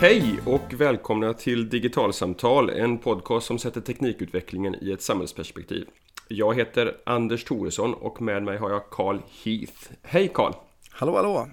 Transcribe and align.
Hej 0.00 0.40
och 0.46 0.72
välkomna 0.72 1.34
till 1.34 1.68
Digitalsamtal, 1.68 2.70
en 2.70 2.98
podcast 2.98 3.46
som 3.46 3.58
sätter 3.58 3.80
teknikutvecklingen 3.80 4.74
i 4.80 4.92
ett 4.92 5.02
samhällsperspektiv. 5.02 5.86
Jag 6.28 6.54
heter 6.54 6.96
Anders 7.06 7.44
Thoresson 7.44 7.94
och 7.94 8.22
med 8.22 8.42
mig 8.42 8.58
har 8.58 8.70
jag 8.70 8.90
Carl 8.90 9.18
Heath. 9.44 9.90
Hej 10.02 10.30
Carl! 10.34 10.52
Hallå 10.90 11.16
hallå! 11.16 11.48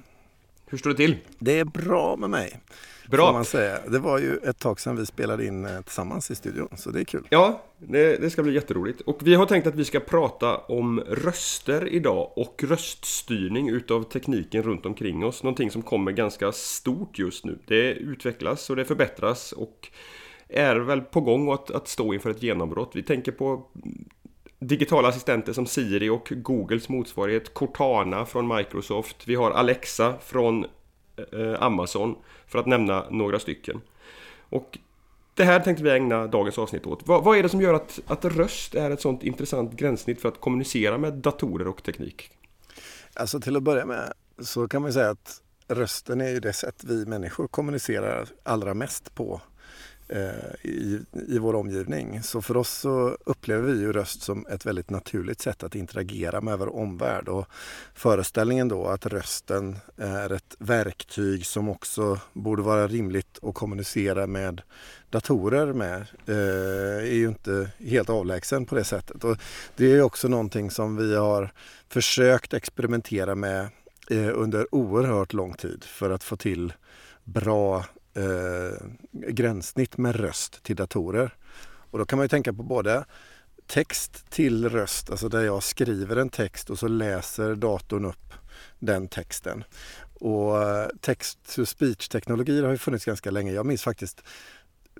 Hur 0.66 0.78
står 0.78 0.90
det 0.90 0.96
till? 0.96 1.18
Det 1.40 1.60
är 1.60 1.66
bra 1.66 2.16
med 2.16 2.30
mig. 2.30 2.60
Bra! 3.10 3.32
Man 3.32 3.46
säga. 3.46 3.80
Det 3.88 4.00
var 4.00 4.20
ju 4.20 4.38
ett 4.38 4.60
tag 4.60 4.80
sedan 4.80 4.96
vi 4.96 5.06
spelade 5.06 5.46
in 5.46 5.66
eh, 5.66 5.82
tillsammans 5.82 6.32
i 6.32 6.36
studion, 6.36 6.68
så 6.76 6.92
det 6.92 7.00
är 7.00 7.04
kul. 7.04 7.28
Ja, 7.30 7.64
det, 7.78 8.22
det, 8.22 8.30
ska 8.30 8.44
bli 8.44 8.54
jätteroligt. 8.54 9.02
Och 9.02 9.28
vi 9.28 9.36
har 9.36 9.46
tänkt 9.46 9.68
att 9.68 9.76
vi 9.76 9.86
ska 9.86 10.00
prata 10.00 10.58
om 10.58 11.00
röster 11.00 11.88
idag 11.88 12.32
och 12.36 12.64
röststyrning 12.64 13.70
utav 13.70 14.04
tekniken 14.04 14.64
runt 14.64 14.86
omkring 14.86 15.26
oss. 15.26 15.44
Någonting 15.44 15.72
som 15.72 15.82
kommer 15.82 16.12
ganska 16.12 16.52
stort 16.52 17.20
just 17.20 17.46
nu. 17.46 17.60
Det 17.68 17.94
utvecklas 17.94 18.70
och 18.70 18.76
det 18.76 18.86
förbättras 18.86 19.52
och 19.52 19.90
är 20.50 20.76
väl 20.76 21.02
på 21.02 21.22
gång 21.22 21.52
att, 21.52 21.72
att 21.72 21.88
stå 21.88 22.14
inför 22.14 22.30
ett 22.30 22.44
genombrott. 22.44 22.92
Vi 22.94 23.04
tänker 23.04 23.32
på 23.32 23.66
digitala 24.60 25.08
assistenter 25.08 25.54
som 25.54 25.66
Siri 25.66 26.10
och 26.10 26.28
Googles 26.32 26.90
motsvarighet 26.90 27.54
Cortana 27.54 28.26
från 28.26 28.56
Microsoft. 28.56 29.28
Vi 29.28 29.36
har 29.36 29.52
Alexa 29.52 30.14
från 30.24 30.66
Eh, 31.18 31.64
Amazon 31.64 32.16
för 32.48 32.60
att 32.60 32.66
nämna 32.66 33.06
några 33.10 33.40
stycken. 33.40 33.82
Och 34.50 34.78
det 35.34 35.44
här 35.44 35.60
tänkte 35.60 35.84
vi 35.84 35.90
ägna 35.90 36.28
dagens 36.28 36.58
avsnitt 36.58 36.86
åt. 36.86 37.08
Vad, 37.08 37.24
vad 37.24 37.38
är 37.38 37.44
det 37.44 37.50
som 37.50 37.62
gör 37.62 37.74
att, 37.74 38.00
att 38.08 38.26
röst 38.26 38.76
är 38.76 38.92
ett 38.92 39.02
sånt 39.02 39.24
intressant 39.24 39.74
gränssnitt 39.74 40.22
för 40.22 40.30
att 40.30 40.42
kommunicera 40.42 40.98
med 40.98 41.14
datorer 41.14 41.68
och 41.68 41.84
teknik? 41.84 42.30
Alltså 43.14 43.40
till 43.40 43.56
att 43.56 43.64
börja 43.64 43.86
med 43.86 44.14
så 44.40 44.68
kan 44.68 44.82
man 44.82 44.94
säga 44.94 45.10
att 45.10 45.42
rösten 45.68 46.22
är 46.22 46.30
ju 46.30 46.40
det 46.40 46.54
sätt 46.54 46.84
vi 46.84 47.06
människor 47.06 47.48
kommunicerar 47.48 48.28
allra 48.44 48.74
mest 48.74 49.16
på 49.16 49.42
Eh, 50.10 50.70
i, 50.70 51.00
i 51.28 51.38
vår 51.40 51.56
omgivning. 51.56 52.24
Så 52.24 52.42
för 52.42 52.58
oss 52.58 52.70
så 52.70 53.18
upplever 53.26 53.72
vi 53.72 53.80
ju 53.80 53.94
röst 53.94 54.22
som 54.22 54.46
ett 54.48 54.66
väldigt 54.66 54.90
naturligt 54.90 55.42
sätt 55.42 55.64
att 55.64 55.76
interagera 55.76 56.42
med 56.42 56.60
vår 56.60 56.76
omvärld. 56.76 57.30
Och 57.30 57.48
föreställningen 57.94 58.68
då 58.68 58.88
att 58.88 59.06
rösten 59.06 59.78
är 59.98 60.32
ett 60.32 60.56
verktyg 60.60 61.46
som 61.46 61.70
också 61.70 62.20
borde 62.34 62.62
vara 62.62 62.88
rimligt 62.88 63.40
att 63.42 63.54
kommunicera 63.54 64.28
med 64.28 64.62
datorer 65.10 65.74
med 65.74 66.02
eh, 66.26 67.08
är 67.08 67.16
ju 67.16 67.28
inte 67.28 67.70
helt 67.80 68.10
avlägsen 68.10 68.66
på 68.66 68.76
det 68.76 68.84
sättet. 68.84 69.24
Och 69.24 69.38
det 69.76 69.92
är 69.92 70.02
också 70.02 70.28
någonting 70.28 70.72
som 70.72 70.98
vi 70.98 71.16
har 71.16 71.52
försökt 71.90 72.54
experimentera 72.54 73.36
med 73.36 73.68
eh, 74.10 74.30
under 74.34 74.76
oerhört 74.76 75.34
lång 75.34 75.54
tid 75.54 75.84
för 75.84 76.10
att 76.10 76.24
få 76.24 76.36
till 76.36 76.74
bra 77.24 77.86
eh, 78.18 78.88
gränssnitt 79.12 79.98
med 79.98 80.16
röst 80.16 80.64
till 80.64 80.76
datorer. 80.76 81.36
Och 81.92 82.00
då 82.00 82.06
kan 82.06 82.18
man 82.18 82.24
ju 82.24 82.30
tänka 82.30 82.54
på 82.54 82.64
både 82.64 83.06
text 83.68 84.30
till 84.30 84.70
röst, 84.70 85.10
alltså 85.10 85.30
där 85.30 85.42
jag 85.42 85.64
skriver 85.64 86.16
en 86.16 86.30
text 86.30 86.70
och 86.70 86.80
så 86.80 86.88
läser 86.88 87.56
datorn 87.56 88.06
upp 88.06 88.34
den 88.80 89.08
texten. 89.08 89.64
Och 90.20 90.64
eh, 90.64 90.88
text 91.02 91.56
to 91.56 91.66
speech-teknologier 91.66 92.64
har 92.64 92.72
ju 92.72 92.78
funnits 92.78 93.06
ganska 93.06 93.32
länge. 93.32 93.52
Jag 93.52 93.66
minns 93.66 93.84
faktiskt 93.84 94.24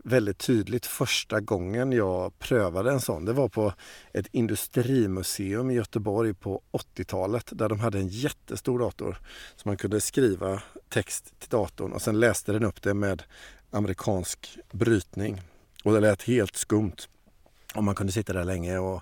väldigt 0.08 0.38
tydligt 0.38 0.86
första 0.86 1.40
gången 1.40 1.92
jag 1.92 2.40
prövade 2.40 2.92
en 2.92 3.02
sån. 3.02 3.26
Det 3.26 3.34
var 3.34 3.50
på 3.50 3.74
ett 4.14 4.28
industrimuseum 4.32 5.72
i 5.72 5.74
Göteborg 5.74 6.34
på 6.34 6.62
80-talet 6.72 7.50
där 7.52 7.70
de 7.70 7.80
hade 7.80 8.00
en 8.00 8.08
jättestor 8.08 8.80
dator 8.80 9.18
så 9.56 9.70
man 9.70 9.78
kunde 9.78 10.02
skriva 10.02 10.62
text 10.90 11.34
till 11.40 11.50
datorn 11.50 11.94
och 11.94 12.02
sen 12.02 12.20
läste 12.20 12.52
den 12.52 12.64
upp 12.64 12.82
det 12.82 12.94
med 12.94 13.24
amerikansk 13.72 14.58
brytning. 14.72 15.42
Och 15.84 15.94
det 15.94 16.00
lät 16.00 16.24
helt 16.24 16.56
skumt. 16.56 16.96
Och 17.76 17.84
man 17.84 17.96
kunde 17.96 18.14
sitta 18.14 18.34
där 18.34 18.44
länge 18.44 18.78
och 18.78 19.02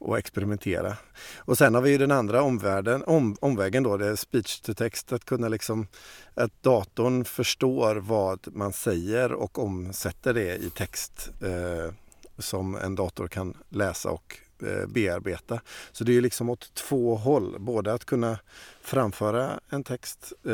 och 0.00 0.18
experimentera. 0.18 0.96
Och 1.38 1.58
sen 1.58 1.74
har 1.74 1.82
vi 1.82 1.98
den 1.98 2.10
andra 2.10 2.42
omvärlden, 2.42 3.04
om, 3.06 3.36
omvägen 3.40 3.82
då, 3.82 3.96
det 3.96 4.06
är 4.06 4.16
speech 4.16 4.60
to 4.60 4.74
text, 4.74 5.12
att 5.12 5.24
kunna 5.24 5.48
liksom 5.48 5.86
att 6.34 6.62
datorn 6.62 7.24
förstår 7.24 7.96
vad 7.96 8.56
man 8.56 8.72
säger 8.72 9.32
och 9.32 9.58
omsätter 9.58 10.34
det 10.34 10.56
i 10.56 10.70
text 10.70 11.30
eh, 11.42 11.94
som 12.38 12.74
en 12.74 12.94
dator 12.94 13.28
kan 13.28 13.56
läsa 13.68 14.10
och 14.10 14.38
Eh, 14.62 14.86
bearbeta. 14.86 15.60
Så 15.92 16.04
det 16.04 16.16
är 16.16 16.20
liksom 16.20 16.50
åt 16.50 16.74
två 16.74 17.16
håll, 17.16 17.56
både 17.58 17.92
att 17.92 18.04
kunna 18.04 18.38
framföra 18.82 19.60
en 19.68 19.84
text 19.84 20.32
eh, 20.44 20.52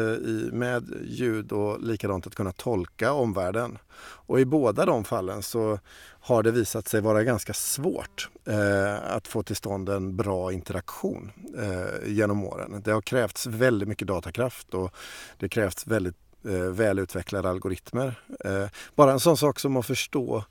med 0.52 0.92
ljud 1.04 1.52
och 1.52 1.82
likadant 1.82 2.26
att 2.26 2.34
kunna 2.34 2.52
tolka 2.52 3.12
omvärlden. 3.12 3.78
Och 3.98 4.40
i 4.40 4.44
båda 4.44 4.84
de 4.84 5.04
fallen 5.04 5.42
så 5.42 5.78
har 6.20 6.42
det 6.42 6.50
visat 6.50 6.88
sig 6.88 7.00
vara 7.00 7.24
ganska 7.24 7.52
svårt 7.52 8.28
eh, 8.44 9.12
att 9.12 9.28
få 9.28 9.42
till 9.42 9.56
stånd 9.56 9.88
en 9.88 10.16
bra 10.16 10.52
interaktion 10.52 11.32
eh, 11.58 12.12
genom 12.12 12.44
åren. 12.44 12.82
Det 12.84 12.90
har 12.90 13.02
krävts 13.02 13.46
väldigt 13.46 13.88
mycket 13.88 14.08
datakraft 14.08 14.74
och 14.74 14.94
det 15.38 15.48
krävts 15.48 15.86
väldigt 15.86 16.16
eh, 16.44 16.52
välutvecklade 16.52 17.50
algoritmer. 17.50 18.14
Bara 18.94 19.12
en 19.12 19.20
sån 19.20 19.36
sak 19.36 19.60
som 19.60 19.76
att 19.76 19.86
förstå 19.86 20.44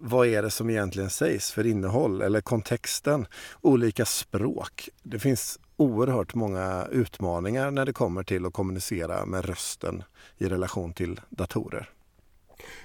vad 0.00 0.26
är 0.26 0.42
det 0.42 0.50
som 0.50 0.70
egentligen 0.70 1.10
sägs 1.10 1.52
för 1.52 1.66
innehåll 1.66 2.22
eller 2.22 2.40
kontexten? 2.40 3.26
Olika 3.60 4.04
språk. 4.04 4.88
Det 5.02 5.18
finns 5.18 5.58
oerhört 5.76 6.34
många 6.34 6.86
utmaningar 6.92 7.70
när 7.70 7.86
det 7.86 7.92
kommer 7.92 8.22
till 8.22 8.46
att 8.46 8.52
kommunicera 8.52 9.26
med 9.26 9.44
rösten 9.44 10.02
i 10.38 10.48
relation 10.48 10.92
till 10.92 11.20
datorer. 11.28 11.90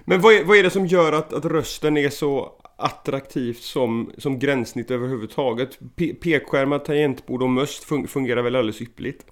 Men 0.06 0.22
vad 0.22 0.34
är, 0.34 0.44
vad 0.44 0.58
är 0.58 0.64
det 0.64 0.70
som 0.70 0.86
gör 0.86 1.14
att, 1.14 1.34
att 1.34 1.46
rösten 1.46 1.98
är 1.98 2.10
så 2.10 2.62
attraktivt 2.78 3.62
som, 3.62 4.12
som 4.18 4.40
gränssnitt 4.40 4.92
överhuvudtaget? 4.92 5.80
Pekskärmar, 6.22 6.80
tangentbord 6.80 7.44
och 7.44 7.50
möss 7.50 7.86
fungerar 8.08 8.42
väl 8.42 8.56
alldeles 8.56 8.82
ypperligt? 8.82 9.26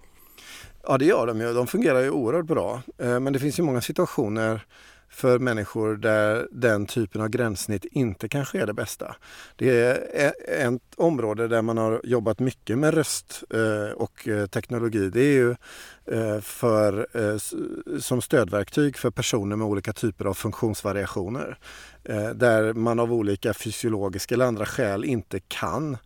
Ja 0.83 0.97
det 0.97 1.05
gör 1.05 1.27
de 1.27 1.41
ju. 1.41 1.53
De 1.53 1.67
fungerar 1.67 1.99
ju 1.99 2.09
oerhört 2.09 2.45
bra. 2.45 2.81
Eh, 2.97 3.19
men 3.19 3.33
det 3.33 3.39
finns 3.39 3.59
ju 3.59 3.63
många 3.63 3.81
situationer 3.81 4.65
för 5.09 5.39
människor 5.39 5.95
där 5.95 6.47
den 6.51 6.85
typen 6.85 7.21
av 7.21 7.29
gränssnitt 7.29 7.85
inte 7.91 8.29
kanske 8.29 8.61
är 8.61 8.65
det 8.65 8.73
bästa. 8.73 9.15
Det 9.55 9.79
är 9.79 10.67
ett 10.67 10.81
område 10.95 11.47
där 11.47 11.61
man 11.61 11.77
har 11.77 12.01
jobbat 12.03 12.39
mycket 12.39 12.77
med 12.77 12.93
röst 12.93 13.43
eh, 13.53 13.93
och 13.93 14.27
eh, 14.27 14.45
teknologi. 14.45 15.09
Det 15.09 15.21
är 15.21 15.33
ju 15.33 15.55
eh, 16.05 16.41
för, 16.41 17.07
som 17.99 18.21
stödverktyg 18.21 18.97
för 18.97 19.11
personer 19.11 19.55
med 19.55 19.67
olika 19.67 19.93
typer 19.93 20.25
av 20.25 20.33
funktionsvariationer. 20.33 21.57
Eh, 22.03 22.29
där 22.29 22.73
man 22.73 22.99
av 22.99 23.13
olika 23.13 23.53
fysiologiska 23.53 24.35
eller 24.35 24.45
andra 24.45 24.65
skäl 24.65 25.05
inte 25.05 25.39
kan 25.39 25.97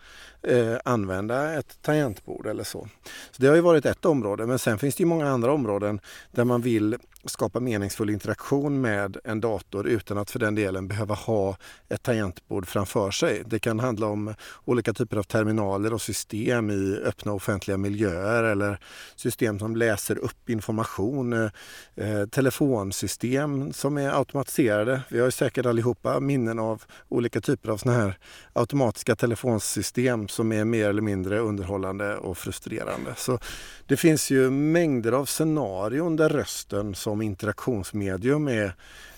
eh, 0.44 0.76
använda 0.86 1.54
ett 1.54 1.82
tangentbord 1.82 2.48
eller 2.48 2.64
så. 2.64 2.88
så. 3.32 3.42
Det 3.42 3.48
har 3.48 3.56
ju 3.56 3.62
varit 3.62 3.86
ett 3.86 4.06
område 4.06 4.46
men 4.46 4.60
sen 4.60 4.80
finns 4.80 4.96
det 4.96 5.02
ju 5.02 5.08
många 5.08 5.30
andra 5.30 5.54
områden 5.54 6.00
där 6.32 6.44
man 6.44 6.62
vill 6.62 6.98
skapa 7.26 7.60
meningsfull 7.60 8.10
interaktion 8.10 8.82
med 8.82 9.18
en 9.24 9.42
dator 9.42 9.88
utan 9.88 10.18
att 10.18 10.32
för 10.32 10.40
den 10.40 10.56
delen 10.56 10.88
behöva 10.88 11.16
ha 11.16 11.58
ett 11.90 12.04
tangentbord 12.04 12.68
framför 12.68 13.12
sig. 13.12 13.44
Det 13.46 13.60
kan 13.60 13.80
handla 13.80 14.08
om 14.08 14.34
olika 14.66 14.94
typer 14.94 15.18
av 15.18 15.24
terminaler 15.24 15.94
och 15.94 16.02
system 16.02 16.70
i 16.70 16.98
öppna 17.06 17.34
offentliga 17.34 17.78
miljöer 17.78 18.44
eller 18.44 18.80
system 19.16 19.60
som 19.60 19.76
läser 19.76 20.18
upp 20.18 20.50
information, 20.50 21.34
eh, 21.34 21.50
eh 21.96 22.26
telefonsystem 22.26 23.74
som 23.74 23.98
är 23.98 24.20
automatiserade. 24.20 25.02
Vi 25.10 25.20
har 25.20 25.26
ju 25.26 25.32
säkert 25.32 25.66
allihopa 25.66 25.83
minnen 26.22 26.60
av 26.60 26.84
olika 27.10 27.42
typer 27.42 27.70
av 27.70 27.78
såna 27.78 27.96
här 27.96 28.18
automatiska 28.54 29.16
telefonsystem 29.16 30.28
som 30.28 30.52
är 30.52 30.66
mer 30.66 30.90
eller 30.90 31.02
mindre 31.02 31.40
underhållande 31.40 32.18
och 32.18 32.38
frustrerande. 32.38 33.14
Så 33.18 33.40
det 33.88 33.98
finns 33.98 34.32
ju 34.32 34.50
mängder 34.50 35.12
av 35.12 35.26
scenarion 35.26 36.16
där 36.16 36.30
rösten 36.30 36.96
som 36.96 37.22
interaktionsmedium 37.22 38.48
är, 38.48 38.76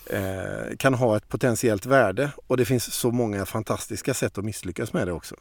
eh, 0.09 0.77
kan 0.77 0.93
ha 0.93 1.17
ett 1.17 1.29
potentiellt 1.29 1.85
värde 1.85 2.31
och 2.47 2.57
det 2.57 2.65
finns 2.65 2.93
så 2.93 3.11
många 3.11 3.45
fantastiska 3.45 4.13
sätt 4.13 4.37
att 4.37 4.45
misslyckas 4.45 4.93
med 4.93 5.07
det 5.07 5.13
också. 5.13 5.35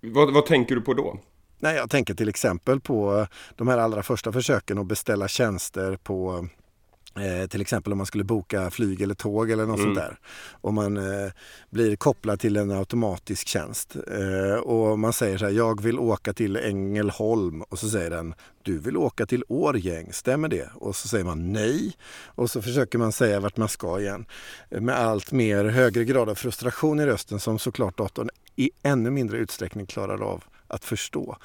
Vad, 0.00 0.34
vad 0.34 0.46
tänker 0.46 0.74
du 0.74 0.80
på 0.80 0.94
då? 0.94 1.18
Nej, 1.58 1.76
jag 1.76 1.90
tänker 1.90 2.14
till 2.14 2.28
exempel 2.28 2.80
på 2.80 3.26
de 3.56 3.68
här 3.68 3.78
allra 3.78 4.02
första 4.02 4.32
försöken 4.32 4.78
att 4.78 4.86
beställa 4.86 5.28
tjänster 5.28 5.96
på 5.96 6.48
Eh, 7.18 7.46
till 7.46 7.60
exempel 7.60 7.92
om 7.92 7.96
man 7.96 8.06
skulle 8.06 8.24
boka 8.24 8.70
flyg 8.70 9.00
eller 9.00 9.14
tåg 9.14 9.50
eller 9.50 9.66
något 9.66 9.78
mm. 9.78 9.86
sånt 9.86 9.98
där. 9.98 10.18
Och 10.50 10.74
man 10.74 10.96
eh, 10.96 11.30
blir 11.70 11.96
kopplad 11.96 12.40
till 12.40 12.56
en 12.56 12.70
automatisk 12.70 13.48
tjänst. 13.48 13.96
Eh, 13.96 14.54
och 14.54 14.98
man 14.98 15.12
säger 15.12 15.38
så 15.38 15.44
här, 15.44 15.52
jag 15.52 15.82
vill 15.82 15.98
åka 15.98 16.32
till 16.32 16.56
Ängelholm. 16.56 17.62
Och 17.62 17.78
så 17.78 17.88
säger 17.88 18.10
den, 18.10 18.34
du 18.62 18.78
vill 18.78 18.96
åka 18.96 19.26
till 19.26 19.44
Årgäng, 19.48 20.12
stämmer 20.12 20.48
det? 20.48 20.70
Och 20.74 20.96
så 20.96 21.08
säger 21.08 21.24
man 21.24 21.52
nej. 21.52 21.96
Och 22.24 22.50
så 22.50 22.62
försöker 22.62 22.98
man 22.98 23.12
säga 23.12 23.40
vart 23.40 23.56
man 23.56 23.68
ska 23.68 24.00
igen. 24.00 24.26
Med 24.68 24.94
allt 24.94 25.32
mer 25.32 25.64
högre 25.64 26.04
grad 26.04 26.28
av 26.28 26.34
frustration 26.34 27.00
i 27.00 27.06
rösten 27.06 27.40
som 27.40 27.58
såklart 27.58 27.98
datorn 27.98 28.30
i 28.56 28.70
ännu 28.82 29.10
mindre 29.10 29.38
utsträckning 29.38 29.86
klarar 29.86 30.22
av 30.22 30.44
att 30.68 30.84
förstå. 30.84 31.36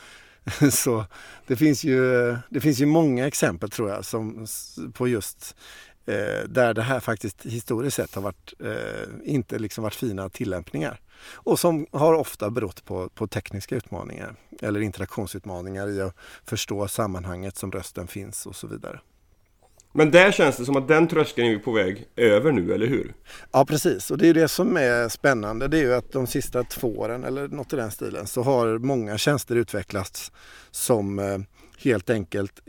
Så 0.71 1.05
det 1.47 1.55
finns, 1.55 1.83
ju, 1.83 2.37
det 2.49 2.61
finns 2.61 2.79
ju 2.79 2.85
många 2.85 3.27
exempel 3.27 3.69
tror 3.69 3.89
jag 3.89 4.05
som, 4.05 4.47
på 4.93 5.07
just 5.07 5.55
eh, 6.05 6.49
där 6.49 6.73
det 6.73 6.81
här 6.81 6.99
faktiskt 6.99 7.45
historiskt 7.45 7.95
sett 7.95 8.15
har 8.15 8.21
varit, 8.21 8.53
eh, 8.59 9.09
inte 9.23 9.59
liksom 9.59 9.83
varit 9.83 9.95
fina 9.95 10.29
tillämpningar. 10.29 10.99
Och 11.33 11.59
som 11.59 11.87
har 11.91 12.13
ofta 12.13 12.49
berott 12.49 12.85
på, 12.85 13.09
på 13.09 13.27
tekniska 13.27 13.75
utmaningar 13.75 14.35
eller 14.61 14.79
interaktionsutmaningar 14.79 15.89
i 15.89 16.01
att 16.01 16.15
förstå 16.43 16.87
sammanhanget 16.87 17.57
som 17.57 17.71
rösten 17.71 18.07
finns 18.07 18.45
och 18.45 18.55
så 18.55 18.67
vidare. 18.67 18.99
Men 19.97 20.11
där 20.11 20.31
känns 20.31 20.57
det 20.57 20.65
som 20.65 20.75
att 20.75 20.87
den 20.87 21.07
tröskeln 21.07 21.47
är 21.47 21.59
på 21.59 21.71
väg 21.71 22.05
över 22.15 22.51
nu, 22.51 22.73
eller 22.73 22.87
hur? 22.87 23.13
Ja 23.51 23.65
precis 23.65 24.11
och 24.11 24.17
det 24.17 24.27
är 24.27 24.33
det 24.33 24.47
som 24.47 24.77
är 24.77 25.09
spännande. 25.09 25.67
Det 25.67 25.77
är 25.77 25.81
ju 25.81 25.93
att 25.93 26.11
de 26.11 26.27
sista 26.27 26.63
två 26.63 26.87
åren 26.87 27.23
eller 27.23 27.47
något 27.47 27.73
i 27.73 27.75
den 27.75 27.91
stilen 27.91 28.27
så 28.27 28.41
har 28.41 28.77
många 28.77 29.17
tjänster 29.17 29.55
utvecklats 29.55 30.31
som 30.71 31.19
eh, 31.19 31.37
helt 31.77 32.09
enkelt 32.09 32.59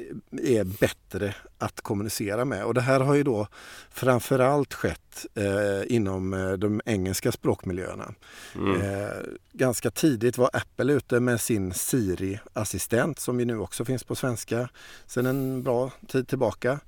är 0.42 0.64
bättre 0.64 1.34
att 1.58 1.80
kommunicera 1.80 2.44
med. 2.44 2.64
Och 2.64 2.74
det 2.74 2.80
här 2.80 3.00
har 3.00 3.14
ju 3.14 3.22
då 3.22 3.48
framförallt 3.90 4.74
skett 4.74 5.26
eh, 5.34 5.94
inom 5.96 6.34
eh, 6.34 6.52
de 6.52 6.80
engelska 6.84 7.32
språkmiljöerna. 7.32 8.14
Mm. 8.54 8.80
Eh, 8.80 9.10
ganska 9.52 9.90
tidigt 9.90 10.38
var 10.38 10.50
Apple 10.52 10.92
ute 10.92 11.20
med 11.20 11.40
sin 11.40 11.72
Siri-assistent 11.72 13.18
som 13.18 13.40
ju 13.40 13.46
nu 13.46 13.58
också 13.58 13.84
finns 13.84 14.04
på 14.04 14.14
svenska 14.14 14.68
sedan 15.06 15.26
en 15.26 15.62
bra 15.62 15.90
tid 16.08 16.28
tillbaka 16.28 16.80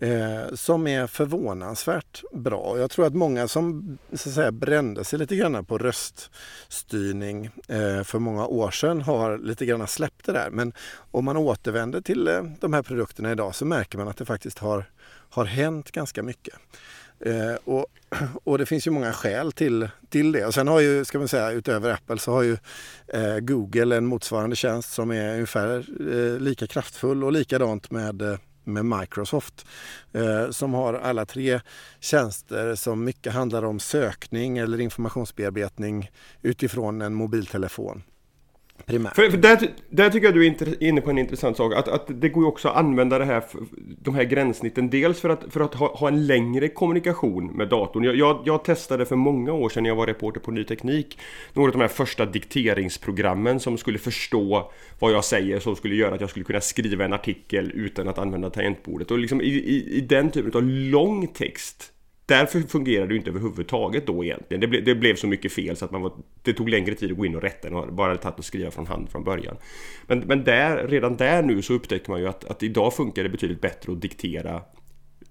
eh, 0.00 0.54
som 0.54 0.86
är 0.86 1.06
förvånansvärt 1.06 2.22
bra. 2.32 2.78
Jag 2.78 2.90
tror 2.90 3.06
att 3.06 3.14
många 3.14 3.48
som 3.48 3.98
så 4.12 4.28
att 4.28 4.34
säga, 4.34 4.52
brände 4.52 5.04
sig 5.04 5.18
lite 5.18 5.36
grann 5.36 5.64
på 5.64 5.78
röststyrning 5.78 7.50
eh, 7.68 8.02
för 8.02 8.18
många 8.18 8.46
år 8.46 8.70
sedan 8.70 9.00
har 9.00 9.38
lite 9.38 9.66
grann 9.66 9.86
släppt 9.86 10.26
det 10.26 10.32
där. 10.32 10.50
Men 10.50 10.72
om 11.10 11.24
man 11.24 11.36
återvänder 11.36 12.00
till 12.00 12.28
eh, 12.28 12.42
de 12.60 12.72
här 12.72 12.82
produkterna 12.82 13.32
idag 13.32 13.54
så 13.54 13.64
märker 13.64 13.98
man 13.98 14.08
att 14.08 14.16
det 14.16 14.24
faktiskt 14.24 14.58
har, 14.58 14.84
har 15.30 15.44
hänt 15.44 15.90
ganska 15.90 16.22
mycket. 16.22 16.54
Eh, 17.20 17.54
och, 17.64 17.86
och, 18.44 18.58
det 18.58 18.66
finns 18.66 18.86
ju 18.86 18.90
många 18.90 19.12
skäl 19.12 19.52
till, 19.52 19.88
till 20.08 20.32
det. 20.32 20.46
Och 20.46 20.54
sen 20.54 20.68
har 20.68 20.80
ju, 20.80 21.04
ska 21.04 21.18
man 21.18 21.28
säga, 21.28 21.50
utöver 21.50 21.92
Apple 21.92 22.18
så 22.18 22.32
har 22.32 22.42
ju 22.42 22.56
eh, 23.08 23.38
Google 23.38 23.96
en 23.96 24.06
motsvarande 24.06 24.56
tjänst 24.56 24.92
som 24.92 25.10
är 25.10 25.32
ungefär 25.32 25.86
eh, 26.12 26.40
lika 26.40 26.66
kraftfull 26.66 27.24
och 27.24 27.32
likadant 27.32 27.90
med 27.90 28.22
eh, 28.22 28.38
med 28.64 28.84
Microsoft 28.84 29.66
eh, 30.12 30.50
som 30.50 30.74
har 30.74 30.94
alla 30.94 31.26
tre 31.26 31.60
tjänster 32.00 32.74
som 32.74 33.04
mycket 33.04 33.32
handlar 33.32 33.64
om 33.64 33.80
sökning 33.80 34.58
eller 34.58 34.80
informationsbearbetning 34.80 36.10
utifrån 36.42 37.02
en 37.02 37.14
mobiltelefon. 37.14 38.02
Primärt. 38.86 39.14
För, 39.14 39.30
för 39.30 39.38
där, 39.38 39.68
där, 39.90 40.10
tycker 40.10 40.26
jag 40.26 40.34
du 40.34 40.46
är 40.46 40.82
inne 40.82 41.00
på 41.00 41.10
en 41.10 41.18
intressant 41.18 41.56
sak. 41.56 41.74
Att, 41.74 41.88
att 41.88 42.20
det 42.20 42.28
går 42.28 42.42
ju 42.42 42.48
också 42.48 42.68
att 42.68 42.76
använda 42.76 43.18
det 43.18 43.24
här, 43.24 43.44
de 44.02 44.14
här 44.14 44.24
gränssnitten. 44.24 44.90
Dels 44.90 45.20
för 45.20 45.28
att, 45.28 45.44
för 45.50 45.60
att 45.60 45.74
ha, 45.74 45.96
ha 45.96 46.08
en 46.08 46.26
längre 46.26 46.68
kommunikation 46.68 47.46
med 47.46 47.68
datorn. 47.68 48.04
Jag, 48.04 48.16
jag, 48.16 48.42
jag, 48.44 48.64
testade 48.64 49.06
för 49.06 49.16
många 49.16 49.52
år 49.52 49.68
sedan 49.68 49.82
när 49.82 49.90
jag 49.90 49.96
var 49.96 50.06
reporter 50.06 50.40
på 50.40 50.50
Ny 50.50 50.64
Teknik. 50.64 51.18
Några 51.52 51.68
av 51.68 51.72
de 51.72 51.80
här 51.80 51.88
första 51.88 52.26
dikteringsprogrammen 52.26 53.60
som 53.60 53.78
skulle 53.78 53.98
förstå 53.98 54.72
vad 54.98 55.12
jag 55.12 55.24
säger. 55.24 55.60
Som 55.60 55.76
skulle 55.76 55.94
göra 55.94 56.14
att 56.14 56.20
jag 56.20 56.30
skulle 56.30 56.44
kunna 56.44 56.60
skriva 56.60 57.04
en 57.04 57.12
artikel 57.12 57.72
utan 57.74 58.08
att 58.08 58.18
använda 58.18 58.50
tangentbordet. 58.50 59.10
Och 59.10 59.18
liksom 59.18 59.40
i, 59.40 59.44
i, 59.44 59.96
i 59.96 60.00
den 60.00 60.30
typen 60.30 60.52
av 60.54 60.62
lång 60.62 61.26
text 61.26 61.92
Därför 62.26 62.60
fungerade 62.60 63.08
det 63.08 63.16
inte 63.16 63.30
överhuvudtaget 63.30 64.06
då 64.06 64.24
egentligen. 64.24 64.60
Det, 64.60 64.66
ble, 64.66 64.80
det 64.80 64.94
blev 64.94 65.14
så 65.14 65.26
mycket 65.26 65.52
fel 65.52 65.76
så 65.76 65.84
att 65.84 65.90
man 65.90 66.02
var, 66.02 66.12
det 66.42 66.52
tog 66.52 66.68
längre 66.68 66.94
tid 66.94 67.10
att 67.10 67.18
gå 67.18 67.26
in 67.26 67.36
och 67.36 67.42
rätta 67.42 67.68
än 67.68 67.96
bara 67.96 68.16
tagit 68.16 68.38
att 68.38 68.44
skriva 68.44 68.70
från 68.70 68.86
hand 68.86 69.10
från 69.10 69.24
början. 69.24 69.56
Men, 70.06 70.18
men 70.18 70.44
där, 70.44 70.88
redan 70.88 71.16
där 71.16 71.42
nu 71.42 71.62
så 71.62 71.74
upptäcker 71.74 72.10
man 72.10 72.20
ju 72.20 72.28
att, 72.28 72.44
att 72.44 72.62
idag 72.62 72.94
funkar 72.94 73.22
det 73.22 73.28
betydligt 73.28 73.60
bättre 73.60 73.92
att 73.92 74.00
diktera 74.00 74.62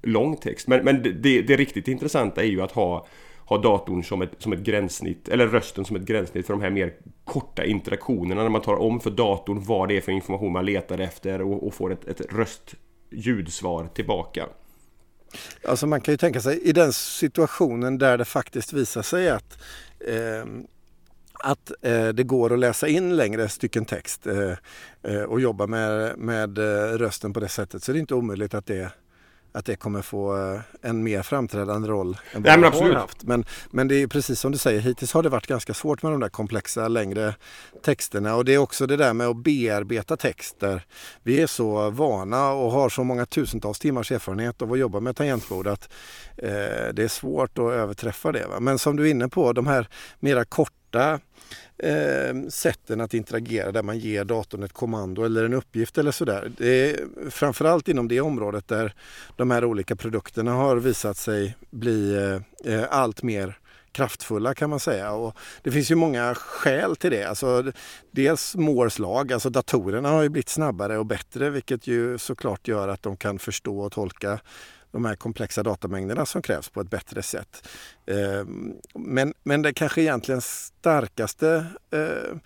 lång 0.01 0.37
text. 0.37 0.67
Men, 0.67 0.85
men 0.85 1.03
det, 1.03 1.41
det 1.41 1.55
riktigt 1.55 1.87
intressanta 1.87 2.43
är 2.43 2.47
ju 2.47 2.61
att 2.61 2.71
ha 2.71 3.07
ha 3.51 3.57
datorn 3.57 4.03
som 4.03 4.21
ett, 4.21 4.31
som 4.37 4.53
ett 4.53 4.59
gränssnitt, 4.59 5.29
eller 5.29 5.47
rösten 5.47 5.85
som 5.85 5.95
ett 5.95 6.05
gränssnitt 6.05 6.47
för 6.47 6.53
de 6.53 6.61
här 6.61 6.69
mer 6.69 6.93
korta 7.23 7.65
interaktionerna 7.65 8.43
när 8.43 8.49
man 8.49 8.61
tar 8.61 8.75
om 8.75 8.99
för 8.99 9.11
datorn 9.11 9.63
vad 9.63 9.89
det 9.89 9.97
är 9.97 10.01
för 10.01 10.11
information 10.11 10.51
man 10.51 10.65
letar 10.65 10.99
efter 10.99 11.41
och, 11.41 11.67
och 11.67 11.73
får 11.73 11.91
ett, 11.91 12.07
ett 12.07 12.33
röst-ljudsvar 12.33 13.87
tillbaka. 13.93 14.47
Alltså 15.65 15.87
man 15.87 16.01
kan 16.01 16.13
ju 16.13 16.17
tänka 16.17 16.41
sig 16.41 16.61
i 16.61 16.71
den 16.71 16.93
situationen 16.93 17.97
där 17.97 18.17
det 18.17 18.25
faktiskt 18.25 18.73
visar 18.73 19.01
sig 19.01 19.29
att 19.29 19.57
eh, 20.07 20.45
att 21.43 21.71
eh, 21.81 22.07
det 22.07 22.23
går 22.23 22.53
att 22.53 22.59
läsa 22.59 22.87
in 22.87 23.15
längre 23.15 23.49
stycken 23.49 23.85
text 23.85 24.27
eh, 24.27 24.53
eh 25.03 25.21
och 25.21 25.41
jobba 25.41 25.67
med, 25.67 26.17
med 26.17 26.57
eh, 26.57 26.97
rösten 26.97 27.33
på 27.33 27.39
det 27.39 27.47
sättet 27.47 27.83
så 27.83 27.91
det 27.91 27.97
är 27.97 27.99
inte 27.99 28.15
omöjligt 28.15 28.53
att 28.53 28.65
det 28.65 28.91
att 29.51 29.65
det 29.65 29.75
kommer 29.75 30.01
få 30.01 30.37
eh, 30.37 30.61
en 30.81 31.03
mer 31.03 31.21
framträdande 31.21 31.87
roll 31.87 32.17
än 32.33 32.43
vad 32.43 32.59
Nej, 32.59 32.71
har 32.71 32.93
haft. 32.93 33.23
Men, 33.23 33.45
men 33.71 33.87
det 33.87 33.95
är 33.95 34.07
precis 34.07 34.39
som 34.39 34.51
du 34.51 34.57
säger, 34.57 34.79
hittills 34.79 35.13
har 35.13 35.23
det 35.23 35.29
varit 35.29 35.47
ganska 35.47 35.73
svårt 35.73 36.03
med 36.03 36.11
de 36.11 36.19
där 36.19 36.29
komplexa 36.29 36.87
längre 36.87 37.35
texterna 37.83 38.35
och 38.35 38.45
det 38.45 38.53
är 38.53 38.57
också 38.57 38.87
det 38.87 38.97
där 38.97 39.13
med 39.13 39.27
att 39.27 39.37
bearbeta 39.37 40.17
texter. 40.17 40.85
Vi 41.23 41.41
är 41.41 41.47
så 41.47 41.89
vana 41.89 42.51
och 42.51 42.71
har 42.71 42.89
så 42.89 43.03
många 43.03 43.25
tusentals 43.25 43.79
timmars 43.79 44.11
erfarenhet 44.11 44.61
av 44.61 44.73
att 44.73 44.79
jobba 44.79 44.99
med 44.99 45.15
tangentbord 45.15 45.67
att 45.67 45.93
eh, 46.37 46.49
det 46.93 47.03
är 47.03 47.07
svårt 47.07 47.57
att 47.57 47.71
överträffa 47.71 48.31
det. 48.31 48.47
Va? 48.47 48.59
Men 48.59 48.79
som 48.79 48.95
du 48.95 49.07
är 49.07 49.11
inne 49.11 49.29
på, 49.29 49.53
de 49.53 49.67
här 49.67 49.87
mera 50.19 50.45
korta 50.45 50.80
eh, 50.97 52.49
sätten 52.49 53.01
att 53.01 53.13
interagera 53.13 53.71
där 53.71 53.83
man 53.83 53.99
ger 53.99 54.23
datorn 54.23 54.63
ett 54.63 54.73
kommando 54.73 55.23
eller 55.23 55.45
en 55.45 55.53
uppgift 55.53 55.97
eller 55.97 56.11
sådär. 56.11 56.51
Det 56.57 56.91
är 56.91 56.99
framförallt 57.29 57.87
inom 57.87 58.07
det 58.07 58.21
området 58.21 58.67
där 58.67 58.93
de 59.35 59.51
här 59.51 59.65
olika 59.65 59.95
produkterna 59.95 60.53
har 60.53 60.75
visat 60.77 61.17
sig 61.17 61.55
bli 61.69 62.15
eh, 62.15 62.73
eh, 62.73 62.85
allt 62.89 63.23
mer 63.23 63.57
kraftfulla 63.91 64.53
kan 64.53 64.69
man 64.69 64.79
säga. 64.79 65.11
Och 65.11 65.35
det 65.63 65.71
finns 65.71 65.91
ju 65.91 65.95
många 65.95 66.35
skäl 66.35 66.95
till 66.95 67.11
det. 67.11 67.23
Alltså, 67.23 67.71
dels 68.11 68.55
Moores 68.55 68.99
lag, 68.99 69.33
alltså 69.33 69.49
datorerna 69.49 70.09
har 70.09 70.21
ju 70.21 70.29
blivit 70.29 70.49
snabbare 70.49 70.97
och 70.97 71.05
bättre 71.05 71.49
vilket 71.49 71.87
ju 71.87 72.17
såklart 72.17 72.67
gör 72.67 72.87
att 72.87 73.03
de 73.03 73.17
kan 73.17 73.39
förstå 73.39 73.79
och 73.79 73.91
tolka 73.91 74.39
de 74.91 75.05
här 75.05 75.15
komplexa 75.15 75.63
datamängderna 75.63 76.25
som 76.25 76.41
krävs 76.41 76.69
på 76.69 76.81
ett 76.81 76.89
bättre 76.89 77.21
sätt. 77.21 77.67
Eh, 78.05 78.45
men, 78.95 79.33
men 79.43 79.61
det 79.61 79.73
kanske 79.73 80.01
egentligen 80.01 80.41
starkaste 80.41 81.65
eh, 81.91 82.37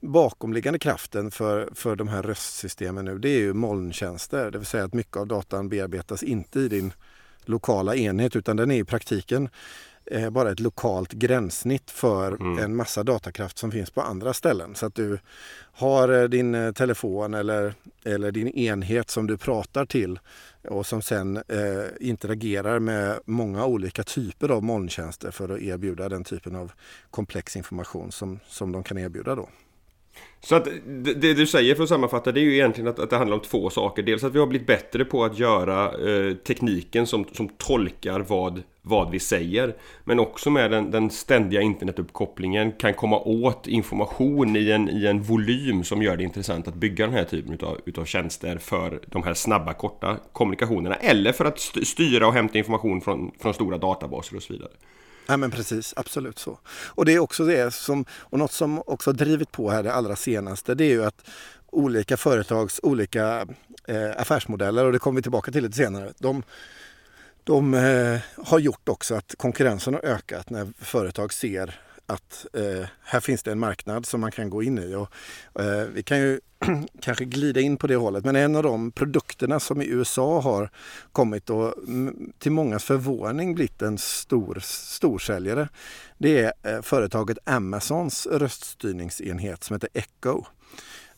bakomliggande 0.00 0.78
kraften 0.78 1.30
för, 1.30 1.68
för 1.74 1.96
de 1.96 2.08
här 2.08 2.22
röstsystemen 2.22 3.04
nu 3.04 3.18
det 3.18 3.28
är 3.28 3.38
ju 3.38 3.52
molntjänster. 3.52 4.50
Det 4.50 4.58
vill 4.58 4.66
säga 4.66 4.84
att 4.84 4.94
mycket 4.94 5.16
av 5.16 5.26
datan 5.26 5.68
bearbetas 5.68 6.22
inte 6.22 6.60
i 6.60 6.68
din 6.68 6.92
lokala 7.44 7.96
enhet 7.96 8.36
utan 8.36 8.56
den 8.56 8.70
är 8.70 8.78
i 8.78 8.84
praktiken 8.84 9.48
eh, 10.06 10.30
bara 10.30 10.50
ett 10.50 10.60
lokalt 10.60 11.12
gränssnitt 11.12 11.90
för 11.90 12.32
mm. 12.32 12.58
en 12.58 12.76
massa 12.76 13.02
datakraft 13.02 13.58
som 13.58 13.70
finns 13.70 13.90
på 13.90 14.00
andra 14.00 14.34
ställen. 14.34 14.74
Så 14.74 14.86
att 14.86 14.94
du 14.94 15.18
har 15.72 16.08
eh, 16.08 16.28
din 16.28 16.54
eh, 16.54 16.72
telefon 16.72 17.34
eller, 17.34 17.74
eller 18.04 18.32
din 18.32 18.48
enhet 18.48 19.10
som 19.10 19.26
du 19.26 19.36
pratar 19.36 19.84
till 19.84 20.18
och 20.68 20.86
som 20.86 21.02
sen 21.02 21.36
eh, 21.36 21.84
interagerar 22.00 22.78
med 22.78 23.20
många 23.24 23.66
olika 23.66 24.02
typer 24.02 24.48
av 24.48 24.62
molntjänster 24.62 25.30
för 25.30 25.48
att 25.48 25.60
erbjuda 25.60 26.08
den 26.08 26.24
typen 26.24 26.56
av 26.56 26.72
komplex 27.10 27.56
information 27.56 28.12
som, 28.12 28.40
som 28.48 28.72
de 28.72 28.84
kan 28.84 28.98
erbjuda 28.98 29.34
då. 29.34 29.48
Så 30.42 30.54
att 30.54 30.68
det, 30.86 31.34
du 31.34 31.46
säger 31.46 31.74
för 31.74 31.82
att 31.82 31.88
sammanfatta 31.88 32.32
det 32.32 32.40
är 32.40 32.42
ju 32.42 32.54
egentligen 32.54 32.88
att, 32.88 32.98
att, 32.98 33.10
det 33.10 33.16
handlar 33.16 33.36
om 33.36 33.42
två 33.42 33.70
saker. 33.70 34.02
Dels 34.02 34.24
att 34.24 34.34
vi 34.34 34.38
har 34.38 34.46
blivit 34.46 34.66
bättre 34.66 35.04
på 35.04 35.24
att 35.24 35.38
göra 35.38 35.84
eh, 35.84 36.34
tekniken 36.34 37.06
som, 37.06 37.24
som 37.32 37.48
tolkar 37.48 38.20
vad, 38.20 38.62
vad 38.82 39.10
vi 39.10 39.18
säger. 39.18 39.76
Men 40.04 40.20
också 40.20 40.50
med 40.50 40.70
den, 40.70 40.90
den, 40.90 41.10
ständiga 41.10 41.60
internetuppkopplingen 41.60 42.72
kan 42.72 42.94
komma 42.94 43.18
åt 43.18 43.66
information 43.66 44.56
i 44.56 44.70
en, 44.70 44.88
i 44.88 45.06
en 45.06 45.22
volym 45.22 45.84
som 45.84 46.02
gör 46.02 46.16
det 46.16 46.24
intressant 46.24 46.68
att 46.68 46.74
bygga 46.74 47.06
den 47.06 47.14
här 47.14 47.24
typen 47.24 47.54
utav, 47.54 47.80
utav 47.84 48.04
tjänster 48.04 48.58
för 48.58 49.00
de 49.06 49.22
här 49.22 49.34
snabba 49.34 49.72
korta 49.72 50.16
kommunikationerna. 50.32 50.94
Eller 50.94 51.32
för 51.32 51.44
att 51.44 51.60
styra 51.60 52.26
och 52.26 52.34
hämta 52.34 52.58
information 52.58 53.00
från, 53.00 53.30
från 53.40 53.54
stora 53.54 53.78
databaser 53.78 54.36
och 54.36 54.42
så 54.42 54.52
vidare. 54.52 54.70
Ja, 55.26 55.36
men 55.36 55.50
precis, 55.50 55.94
absolut 55.96 56.38
så. 56.38 56.58
Och 56.68 57.04
det 57.04 57.14
är 57.14 57.18
också 57.18 57.44
det 57.44 57.74
som, 57.74 58.04
och 58.10 58.38
något 58.38 58.52
som 58.52 58.82
också 58.86 59.12
drivit 59.12 59.52
på 59.52 59.70
här 59.70 59.82
det 59.82 59.92
allra 59.92 60.16
senaste, 60.16 60.74
det 60.74 60.84
är 60.84 60.90
ju 60.90 61.04
att 61.04 61.28
olika 61.70 62.16
företags 62.16 62.80
olika 62.82 63.46
eh, 63.86 64.10
affärsmodeller, 64.16 64.84
och 64.84 64.92
det 64.92 64.98
kommer 64.98 65.16
vi 65.16 65.22
tillbaka 65.22 65.52
till 65.52 65.62
lite 65.62 65.76
senare, 65.76 66.12
de, 66.18 66.42
de 67.44 67.74
eh, 67.74 68.18
har 68.44 68.58
gjort 68.58 68.88
också 68.88 69.14
att 69.14 69.34
konkurrensen 69.38 69.94
har 69.94 70.00
ökat 70.00 70.50
när 70.50 70.68
företag 70.78 71.32
ser 71.32 71.80
att 72.10 72.46
eh, 72.52 72.86
här 73.02 73.20
finns 73.20 73.42
det 73.42 73.52
en 73.52 73.58
marknad 73.58 74.06
som 74.06 74.20
man 74.20 74.32
kan 74.32 74.50
gå 74.50 74.62
in 74.62 74.78
i. 74.78 74.94
Och, 74.94 75.12
eh, 75.62 75.86
vi 75.94 76.02
kan 76.02 76.18
ju 76.18 76.40
kanske 77.00 77.24
glida 77.24 77.60
in 77.60 77.76
på 77.76 77.86
det 77.86 77.96
hållet, 77.96 78.24
men 78.24 78.36
en 78.36 78.56
av 78.56 78.62
de 78.62 78.92
produkterna 78.92 79.60
som 79.60 79.82
i 79.82 79.86
USA 79.86 80.40
har 80.40 80.70
kommit 81.12 81.50
och 81.50 81.78
mm, 81.88 82.32
till 82.38 82.52
mångas 82.52 82.84
förvåning 82.84 83.54
blivit 83.54 83.82
en 83.82 83.98
stor 83.98 84.58
storsäljare. 84.62 85.68
Det 86.18 86.38
är 86.38 86.52
eh, 86.62 86.82
företaget 86.82 87.38
Amazons 87.44 88.26
röststyrningsenhet 88.26 89.64
som 89.64 89.74
heter 89.74 89.88
Echo. 89.94 90.44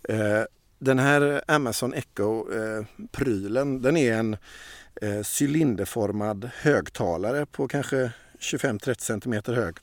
Eh, 0.09 0.43
den 0.79 0.99
här 0.99 1.43
Amazon 1.49 1.95
Echo-prylen, 1.95 3.77
eh, 3.77 3.81
den 3.81 3.97
är 3.97 4.13
en 4.13 4.37
eh, 5.03 5.23
cylinderformad 5.41 6.51
högtalare 6.55 7.47
på 7.47 7.69
kanske 7.69 8.13
25-30 8.39 9.21
cm 9.21 9.57
hög. 9.57 9.77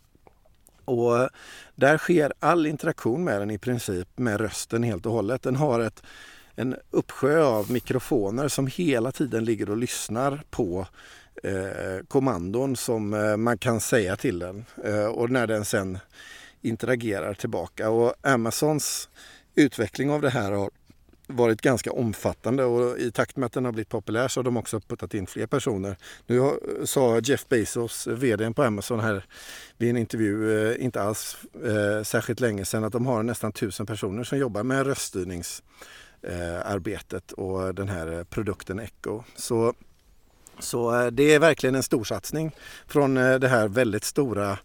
Och 0.89 1.29
där 1.75 1.97
sker 1.97 2.33
all 2.39 2.65
interaktion 2.65 3.23
med 3.23 3.41
den 3.41 3.51
i 3.51 3.57
princip 3.57 4.07
med 4.15 4.41
rösten 4.41 4.83
helt 4.83 5.05
och 5.05 5.11
hållet. 5.11 5.41
Den 5.41 5.55
har 5.55 5.79
ett, 5.79 6.03
en 6.55 6.75
uppsjö 6.91 7.43
av 7.43 7.71
mikrofoner 7.71 8.47
som 8.47 8.67
hela 8.67 9.11
tiden 9.11 9.45
ligger 9.45 9.69
och 9.69 9.77
lyssnar 9.77 10.41
på 10.49 10.87
eh, 11.43 12.05
kommandon 12.07 12.75
som 12.75 13.13
eh, 13.13 13.37
man 13.37 13.57
kan 13.57 13.79
säga 13.79 14.15
till 14.15 14.39
den 14.39 14.65
eh, 14.83 15.05
och 15.05 15.29
när 15.29 15.47
den 15.47 15.65
sen 15.65 15.97
interagerar 16.61 17.33
tillbaka. 17.33 17.89
Och 17.89 18.13
Amazons 18.21 19.09
utveckling 19.55 20.11
av 20.11 20.21
det 20.21 20.29
här 20.29 20.51
har 20.51 20.69
varit 21.29 21.61
ganska 21.61 21.91
omfattande 21.91 22.63
och 22.63 22.99
i 22.99 23.11
takt 23.11 23.37
med 23.37 23.45
att 23.45 23.53
den 23.53 23.65
har 23.65 23.71
blivit 23.71 23.89
populär 23.89 24.27
så 24.27 24.39
har 24.39 24.43
de 24.43 24.57
också 24.57 24.79
puttat 24.79 25.13
in 25.13 25.27
fler 25.27 25.47
personer. 25.47 25.97
Nu 26.27 26.39
har, 26.39 26.85
sa 26.85 27.19
Jeff 27.19 27.47
Bezos, 27.47 28.07
VD 28.07 28.53
på 28.53 28.63
Amazon 28.63 28.99
här 28.99 29.25
vid 29.77 29.89
en 29.89 29.97
intervju, 29.97 30.69
eh, 30.71 30.83
inte 30.83 31.01
alls 31.01 31.37
eh, 31.63 32.03
särskilt 32.03 32.39
länge 32.39 32.65
sedan, 32.65 32.83
att 32.83 32.93
de 32.93 33.05
har 33.05 33.23
nästan 33.23 33.51
tusen 33.51 33.85
personer 33.85 34.23
som 34.23 34.37
jobbar 34.37 34.63
med 34.63 34.85
röststyrningsarbetet 34.85 37.31
eh, 37.31 37.39
och 37.43 37.75
den 37.75 37.89
här 37.89 38.23
produkten 38.23 38.79
Echo. 38.79 39.23
Så, 39.35 39.73
så 40.59 41.01
eh, 41.01 41.07
det 41.07 41.33
är 41.33 41.39
verkligen 41.39 41.75
en 41.75 41.83
stor 41.83 42.03
satsning 42.03 42.51
från 42.87 43.17
eh, 43.17 43.39
det 43.39 43.47
här 43.47 43.67
väldigt 43.67 44.03
stora 44.03 44.57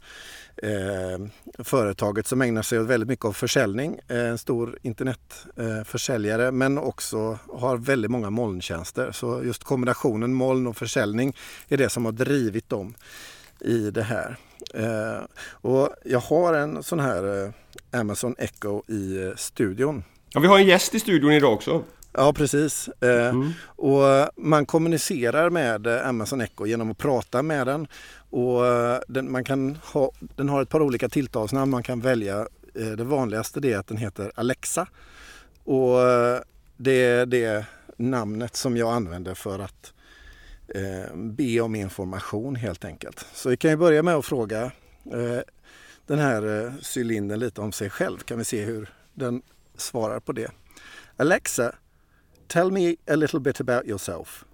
eh, 0.57 1.27
företaget 1.65 2.27
som 2.27 2.43
ägnar 2.43 2.63
sig 2.63 2.81
åt 2.81 2.87
väldigt 2.87 3.09
mycket 3.09 3.25
av 3.25 3.33
försäljning. 3.33 3.99
Eh, 4.09 4.19
en 4.19 4.39
stor 4.39 4.79
internetförsäljare 4.83 6.47
eh, 6.47 6.53
men 6.53 6.79
också 6.79 7.39
har 7.53 7.77
väldigt 7.77 8.11
många 8.11 8.31
molntjänster. 8.31 9.13
Så 9.13 9.45
just 9.45 9.65
kombinationen 9.65 10.35
moln 10.35 10.67
och 10.67 10.77
försäljning 10.77 11.37
är 11.69 11.77
det 11.77 11.89
som 11.89 12.05
har 12.05 12.13
drivit 12.13 12.69
dem 12.69 12.95
i 13.61 13.91
det 13.91 14.03
här. 14.03 14.37
Eh, 14.75 15.25
och 15.51 15.89
jag 16.05 16.21
har 16.21 16.55
en 16.55 16.83
sån 16.83 17.01
här 17.01 17.45
eh, 17.45 18.01
Amazon 18.01 18.35
Echo 18.39 18.83
i 18.89 19.23
eh, 19.23 19.35
studion. 19.37 20.05
Ja, 20.31 20.41
vi 20.41 20.47
har 20.47 20.59
en 20.59 20.67
gäst 20.67 20.95
i 20.95 21.01
studion 21.01 21.33
idag 21.33 21.53
också. 21.53 21.83
Ja, 22.16 22.33
precis. 22.33 22.90
Mm. 23.00 23.52
Och 23.66 24.28
man 24.37 24.66
kommunicerar 24.66 25.50
med 25.50 25.87
Amazon 25.87 26.40
Echo 26.40 26.66
genom 26.66 26.90
att 26.90 26.99
prata 26.99 27.42
med 27.42 27.66
den 27.66 27.87
och 28.30 28.66
eh, 28.66 29.00
den, 29.09 29.33
man 29.33 29.44
kan 29.44 29.78
ha, 29.92 30.11
den 30.21 30.49
har 30.49 30.62
ett 30.62 30.68
par 30.68 30.83
olika 30.83 31.09
tilltalsnamn 31.09 31.71
man 31.71 31.83
kan 31.83 32.00
välja. 32.00 32.47
Eh, 32.75 32.87
det 32.87 33.04
vanligaste 33.04 33.68
är 33.68 33.78
att 33.78 33.87
den 33.87 33.97
heter 33.97 34.33
Alexa. 34.35 34.87
Och 35.64 36.02
eh, 36.02 36.40
det 36.76 37.04
är 37.04 37.26
det 37.26 37.66
namnet 37.97 38.56
som 38.56 38.76
jag 38.76 38.92
använder 38.92 39.35
för 39.35 39.59
att 39.59 39.92
eh, 40.68 41.16
be 41.16 41.61
om 41.61 41.75
information 41.75 42.56
helt 42.56 42.85
enkelt. 42.85 43.26
Så 43.33 43.49
vi 43.49 43.56
kan 43.56 43.71
ju 43.71 43.76
börja 43.76 44.02
med 44.02 44.14
att 44.14 44.25
fråga 44.26 44.62
eh, 45.12 45.40
den 46.06 46.18
här 46.18 46.66
eh, 46.66 46.73
cylindern 46.97 47.38
lite 47.38 47.61
om 47.61 47.73
sig 47.73 47.90
själv. 47.90 48.18
Kan 48.18 48.38
vi 48.38 48.44
se 48.44 48.64
hur 48.64 48.92
den 49.14 49.42
svarar 49.76 50.21
på 50.21 50.33
det. 50.33 50.50
Alexa, 51.16 51.75
tell 52.49 52.71
me 52.71 52.97
a 53.07 53.17
little 53.17 53.41
bit 53.41 53.61
about 53.61 53.87
yourself. 53.87 54.45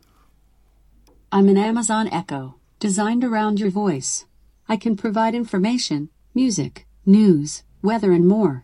I'm 1.33 1.49
an 1.49 1.57
Amazon 1.57 2.09
Echo. 2.09 2.61
designed 2.81 3.25
around 3.25 3.61
your 3.61 3.71
voice. 3.71 4.27
I 4.69 4.77
can 4.77 4.97
provide 4.97 5.37
information, 5.37 6.09
music, 6.33 6.87
news, 7.05 7.63
weather 7.81 8.11
and 8.11 8.27
more. 8.27 8.61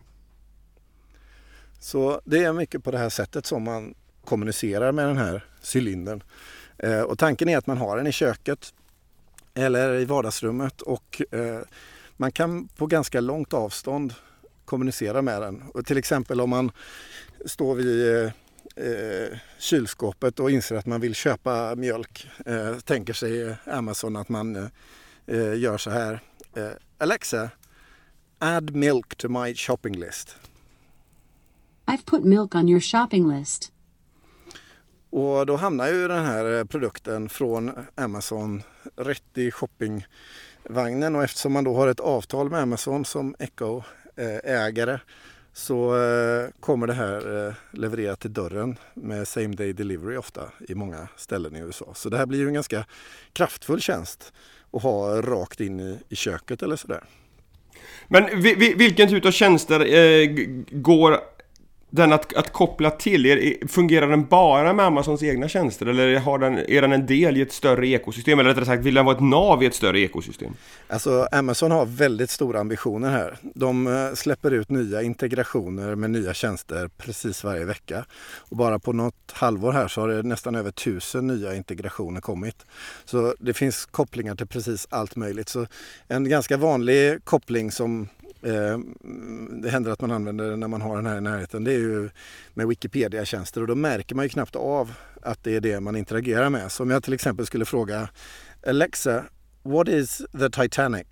Så 1.79 2.21
det 2.25 2.43
är 2.43 2.53
mycket 2.53 2.83
på 2.83 2.91
det 2.91 2.97
här 2.97 3.09
sättet 3.09 3.45
som 3.45 3.63
man 3.63 3.93
kommunicerar 4.25 4.91
med 4.91 5.07
den 5.07 5.17
här 5.17 5.45
cylindern. 5.73 6.23
Eh, 6.77 7.01
och 7.01 7.19
tanken 7.19 7.49
är 7.49 7.57
att 7.57 7.67
man 7.67 7.77
har 7.77 7.97
den 7.97 8.07
i 8.07 8.11
köket 8.11 8.73
eller 9.53 9.93
i 9.93 10.05
vardagsrummet 10.05 10.81
och 10.81 11.21
eh, 11.31 11.61
man 12.17 12.31
kan 12.31 12.67
på 12.67 12.87
ganska 12.87 13.21
långt 13.21 13.53
avstånd 13.53 14.13
kommunicera 14.65 15.21
med 15.21 15.41
den. 15.41 15.63
Och 15.73 15.85
till 15.85 15.97
exempel 15.97 16.41
om 16.41 16.49
man 16.49 16.71
står 17.45 17.75
vid 17.75 18.31
eh, 18.77 18.87
eh, 18.87 19.37
kylskåpet 19.59 20.39
och 20.39 20.51
inser 20.51 20.75
att 20.75 20.85
man 20.85 21.01
vill 21.01 21.15
köpa 21.15 21.75
mjölk. 21.75 22.29
Eh, 22.45 22.79
tänker 22.79 23.13
sig 23.13 23.55
Amazon 23.65 24.15
att 24.15 24.29
man 24.29 24.55
eh, 25.25 25.53
gör 25.55 25.77
så 25.77 25.89
här. 25.89 26.19
Eh, 26.55 26.69
Alexa, 26.97 27.49
add 28.39 28.75
milk 28.75 29.15
to 29.15 29.29
my 29.29 29.55
shopping 29.55 29.99
list. 29.99 30.35
I've 31.85 32.05
put 32.05 32.23
milk 32.23 32.55
on 32.55 32.69
your 32.69 32.81
shopping 32.81 33.29
list. 33.39 33.71
Och 35.09 35.45
då 35.45 35.55
hamnar 35.55 35.87
ju 35.87 36.07
den 36.07 36.25
här 36.25 36.65
produkten 36.65 37.29
från 37.29 37.71
Amazon 37.95 38.63
rätt 38.95 39.37
i 39.37 39.51
shoppingvagnen 39.51 41.15
och 41.15 41.23
eftersom 41.23 41.53
man 41.53 41.63
då 41.63 41.75
har 41.75 41.87
ett 41.87 41.99
avtal 41.99 42.49
med 42.49 42.61
Amazon 42.61 43.05
som 43.05 43.35
Echo-ägare 43.39 44.99
så 45.57 45.95
eh, 45.95 46.49
kommer 46.59 46.87
det 46.87 46.93
här 46.93 47.47
eh, 47.47 47.53
levererat 47.71 48.19
till 48.19 48.33
dörren 48.33 48.77
med 48.93 49.27
same 49.27 49.47
day 49.47 49.73
delivery 49.73 50.17
ofta 50.17 50.41
i 50.67 50.75
många 50.75 51.07
ställen 51.15 51.55
i 51.55 51.59
USA. 51.59 51.93
Så 51.95 52.09
det 52.09 52.17
här 52.17 52.25
blir 52.25 52.39
ju 52.39 52.47
en 52.47 52.53
ganska 52.53 52.85
kraftfull 53.33 53.81
tjänst 53.81 54.33
att 54.71 54.83
ha 54.83 55.21
rakt 55.21 55.59
in 55.59 55.79
i, 55.79 55.99
i 56.09 56.15
köket 56.15 56.63
eller 56.63 56.75
sådär. 56.75 57.03
Men 58.07 58.41
vilken 58.77 59.09
typ 59.09 59.25
av 59.25 59.31
tjänster 59.31 59.79
eh, 59.79 60.29
går 60.71 61.19
den 61.89 62.13
att, 62.13 62.33
att 62.33 62.53
koppla 62.53 62.91
till, 62.91 63.25
är, 63.25 63.67
fungerar 63.67 64.07
den 64.07 64.25
bara 64.25 64.73
med 64.73 64.85
Amazons 64.85 65.23
egna 65.23 65.47
tjänster 65.47 65.85
eller 65.85 66.19
har 66.19 66.39
den, 66.39 66.57
är 66.57 66.81
den 66.81 66.91
en 66.91 67.05
del 67.05 67.37
i 67.37 67.41
ett 67.41 67.51
större 67.51 67.87
ekosystem? 67.87 68.39
Eller 68.39 68.49
rättare 68.49 68.65
sagt, 68.65 68.83
vill 68.83 68.93
den 68.93 69.05
vara 69.05 69.15
ett 69.15 69.23
nav 69.23 69.63
i 69.63 69.65
ett 69.65 69.75
större 69.75 69.99
ekosystem? 69.99 70.53
Alltså 70.87 71.27
Amazon 71.31 71.71
har 71.71 71.85
väldigt 71.85 72.29
stora 72.29 72.59
ambitioner 72.59 73.09
här. 73.09 73.37
De 73.41 73.87
eh, 73.87 74.13
släpper 74.13 74.51
ut 74.51 74.69
nya 74.69 75.01
integrationer 75.01 75.95
med 75.95 76.09
nya 76.09 76.33
tjänster 76.33 76.89
precis 76.97 77.43
varje 77.43 77.65
vecka. 77.65 78.05
Och 78.37 78.57
bara 78.57 78.79
på 78.79 78.93
något 78.93 79.31
halvår 79.31 79.71
här 79.71 79.87
så 79.87 80.01
har 80.01 80.07
det 80.07 80.23
nästan 80.23 80.55
över 80.55 80.71
tusen 80.71 81.27
nya 81.27 81.55
integrationer 81.55 82.21
kommit. 82.21 82.65
Så 83.05 83.35
det 83.39 83.53
finns 83.53 83.85
kopplingar 83.85 84.35
till 84.35 84.47
precis 84.47 84.87
allt 84.89 85.15
möjligt. 85.15 85.49
Så 85.49 85.67
en 86.07 86.29
ganska 86.29 86.57
vanlig 86.57 87.25
koppling 87.25 87.71
som 87.71 88.07
Eh, 88.41 88.79
det 89.61 89.69
händer 89.69 89.91
att 89.91 90.01
man 90.01 90.11
använder 90.11 90.55
när 90.55 90.67
man 90.67 90.81
har 90.81 90.95
den 90.95 91.05
här 91.05 91.17
i 91.17 91.21
närheten. 91.21 91.63
Det 91.63 91.73
är 91.73 91.79
ju 91.79 92.09
med 92.53 92.67
Wikipedia-tjänster 92.67 93.61
och 93.61 93.67
då 93.67 93.75
märker 93.75 94.15
man 94.15 94.25
ju 94.25 94.29
knappt 94.29 94.55
av 94.55 94.93
att 95.21 95.43
det 95.43 95.55
är 95.55 95.61
det 95.61 95.79
man 95.79 95.95
interagerar 95.95 96.49
med. 96.49 96.71
Så 96.71 96.83
om 96.83 96.89
jag 96.89 97.03
till 97.03 97.13
exempel 97.13 97.45
skulle 97.45 97.65
fråga 97.65 98.09
Alexa, 98.67 99.23
what 99.63 99.87
is 99.87 100.21
the 100.39 100.49
Titanic? 100.49 101.07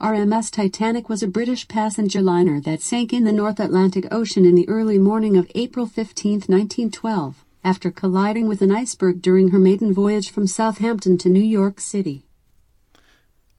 RMS 0.00 0.50
Titanic 0.50 1.08
was 1.08 1.22
a 1.22 1.28
British 1.28 1.68
passenger 1.68 2.20
liner 2.20 2.60
that 2.60 2.82
sank 2.82 3.12
in 3.12 3.24
the 3.24 3.32
North 3.32 3.60
Atlantic 3.60 4.04
Ocean 4.10 4.44
in 4.44 4.56
the 4.56 4.68
early 4.68 4.98
morning 4.98 5.38
of 5.38 5.46
April 5.54 5.86
15, 5.86 6.42
1912, 6.48 7.44
after 7.62 7.90
colliding 7.90 8.48
with 8.48 8.60
an 8.60 8.72
iceberg 8.72 9.22
during 9.22 9.50
her 9.50 9.58
maiden 9.58 9.94
voyage 9.94 10.30
from 10.30 10.46
Southampton 10.46 11.16
to 11.18 11.28
New 11.28 11.40
York 11.40 11.80
City. 11.80 12.23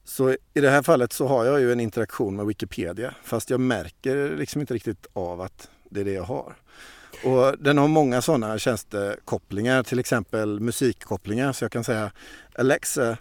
Så 0.06 0.32
i 0.54 0.62
det 0.62 0.70
här 0.70 0.82
fallet 0.82 1.14
så 1.14 1.28
har 1.28 1.46
jag 1.46 1.60
ju 1.60 1.72
en 1.72 1.80
interaktion 1.80 2.36
med 2.36 2.46
Wikipedia 2.46 3.16
fast 3.24 3.50
jag 3.50 3.60
märker 3.60 4.38
liksom 4.38 4.62
inte 4.62 4.74
riktigt 4.74 5.08
av 5.14 5.42
att 5.42 5.70
det 5.90 6.00
är 6.00 6.06
det 6.06 6.14
jag 6.14 6.24
har. 6.24 6.56
Och 7.24 7.58
den 7.60 7.78
har 7.78 7.88
många 7.88 8.22
sådana 8.22 8.58
tjänstekopplingar, 8.58 9.84
till 9.84 10.00
exempel 10.00 10.60
musikkopplingar. 10.60 11.54
Så 11.54 11.64
jag 11.64 11.72
kan 11.72 11.84
säga 11.84 12.12
Alexa, 12.56 13.18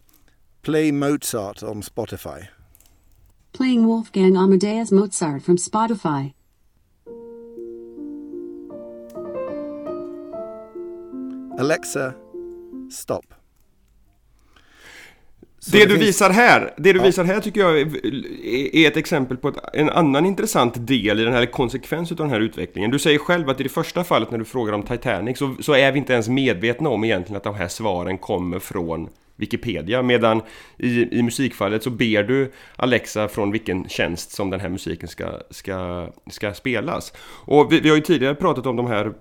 play 0.63 0.93
Mozart 0.93 1.63
on 1.63 1.83
Spotify. 1.83 2.49
Playing 3.57 3.87
Wolfgang 3.87 4.37
Amadeus 4.37 4.91
Mozart 4.91 5.45
from 5.45 5.59
Spotify. 5.59 6.33
Alexa, 11.59 12.13
stop. 12.93 13.34
Det, 15.73 15.79
det, 15.79 15.85
du 15.85 15.95
finns... 15.95 16.09
visar 16.09 16.31
här, 16.31 16.75
det 16.77 16.93
du 16.93 16.99
ja. 16.99 17.05
visar 17.05 17.25
här 17.25 17.41
tycker 17.41 17.61
jag 17.61 17.79
är 18.75 18.89
ett 18.89 18.97
exempel 18.97 19.37
på 19.37 19.49
ett, 19.49 19.57
en 19.73 19.91
annan 19.91 20.27
intressant 20.27 20.87
del 20.87 21.21
i 21.21 21.25
den 21.25 21.33
här 21.33 21.47
konsekvens 21.47 22.11
av 22.11 22.17
den 22.17 22.31
här 22.31 22.41
utvecklingen. 22.41 22.91
Du 22.91 22.99
säger 22.99 23.19
själv 23.19 23.51
att 23.51 23.61
i 23.61 23.63
det 23.63 23.69
första 23.69 24.05
fallet 24.05 24.31
när 24.31 24.39
du 24.39 24.45
frågar 24.45 24.73
om 24.73 24.83
Titanic 24.83 25.39
så, 25.39 25.55
så 25.61 25.75
är 25.75 25.93
vi 25.93 25.99
inte 25.99 26.13
ens 26.13 26.29
medvetna 26.29 26.89
om 26.89 27.05
egentligen 27.05 27.37
att 27.37 27.45
de 27.45 27.55
här 27.55 27.69
svaren 27.69 28.19
kommer 28.19 28.59
från 28.59 29.09
Wikipedia 29.37 30.03
medan 30.03 30.43
i, 30.77 31.19
i 31.19 31.23
musikfallet 31.23 31.83
så 31.83 31.91
ber 31.91 32.23
du 32.23 32.53
Alexa 32.77 33.29
från 33.29 33.51
vilken 33.51 33.89
tjänst 33.89 34.31
som 34.31 34.51
den 34.51 34.61
här 34.61 34.69
musiken 34.69 35.09
ska, 35.09 35.41
ska, 35.51 36.09
ska 36.31 36.55
spelas. 36.55 37.13
Och 37.45 37.73
vi, 37.73 37.81
vi 37.81 37.89
har 37.89 37.97
ju 37.97 38.03
tidigare 38.03 38.35
pratat 38.35 38.67
om 38.67 38.77
de 38.77 38.87
här 38.87 39.13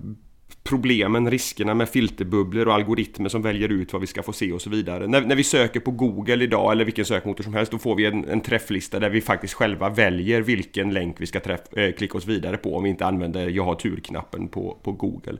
problemen, 0.63 1.31
riskerna 1.31 1.73
med 1.73 1.89
filterbubblor 1.89 2.67
och 2.67 2.73
algoritmer 2.73 3.29
som 3.29 3.41
väljer 3.41 3.69
ut 3.69 3.93
vad 3.93 4.01
vi 4.01 4.07
ska 4.07 4.23
få 4.23 4.33
se 4.33 4.51
och 4.51 4.61
så 4.61 4.69
vidare. 4.69 5.07
När, 5.07 5.21
när 5.21 5.35
vi 5.35 5.43
söker 5.43 5.79
på 5.79 5.91
Google 5.91 6.43
idag 6.43 6.71
eller 6.71 6.85
vilken 6.85 7.05
sökmotor 7.05 7.43
som 7.43 7.53
helst 7.53 7.71
då 7.71 7.77
får 7.77 7.95
vi 7.95 8.05
en, 8.05 8.29
en 8.29 8.41
träfflista 8.41 8.99
där 8.99 9.09
vi 9.09 9.21
faktiskt 9.21 9.53
själva 9.53 9.89
väljer 9.89 10.41
vilken 10.41 10.93
länk 10.93 11.15
vi 11.19 11.25
ska 11.25 11.39
träff, 11.39 11.73
eh, 11.77 11.91
klicka 11.91 12.17
oss 12.17 12.25
vidare 12.25 12.57
på 12.57 12.77
om 12.77 12.83
vi 12.83 12.89
inte 12.89 13.05
använder 13.05 13.49
jag 13.49 13.63
har 13.63 13.75
tur-knappen 13.75 14.47
på, 14.47 14.77
på 14.83 14.91
Google. 14.91 15.37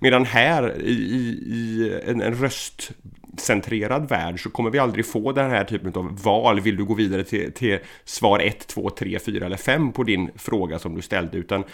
Medan 0.00 0.24
här 0.24 0.82
i, 0.82 0.92
i 0.92 1.92
en, 2.06 2.20
en 2.20 2.34
röst 2.34 2.92
centrerad 3.36 4.08
värld 4.08 4.42
så 4.42 4.50
kommer 4.50 4.70
vi 4.70 4.78
aldrig 4.78 5.06
få 5.06 5.32
den 5.32 5.50
här 5.50 5.64
typen 5.64 5.92
av 5.94 6.22
val. 6.22 6.60
Vill 6.60 6.76
du 6.76 6.84
gå 6.84 6.94
vidare 6.94 7.24
till, 7.24 7.52
till 7.52 7.78
svar 8.04 8.40
1, 8.40 8.66
2, 8.66 8.90
3, 8.90 9.18
4 9.18 9.46
eller 9.46 9.56
5 9.56 9.92
på 9.92 10.02
din 10.02 10.30
fråga 10.36 10.78
som 10.78 10.94
du 10.94 11.02
ställde. 11.02 11.38
Utan 11.38 11.64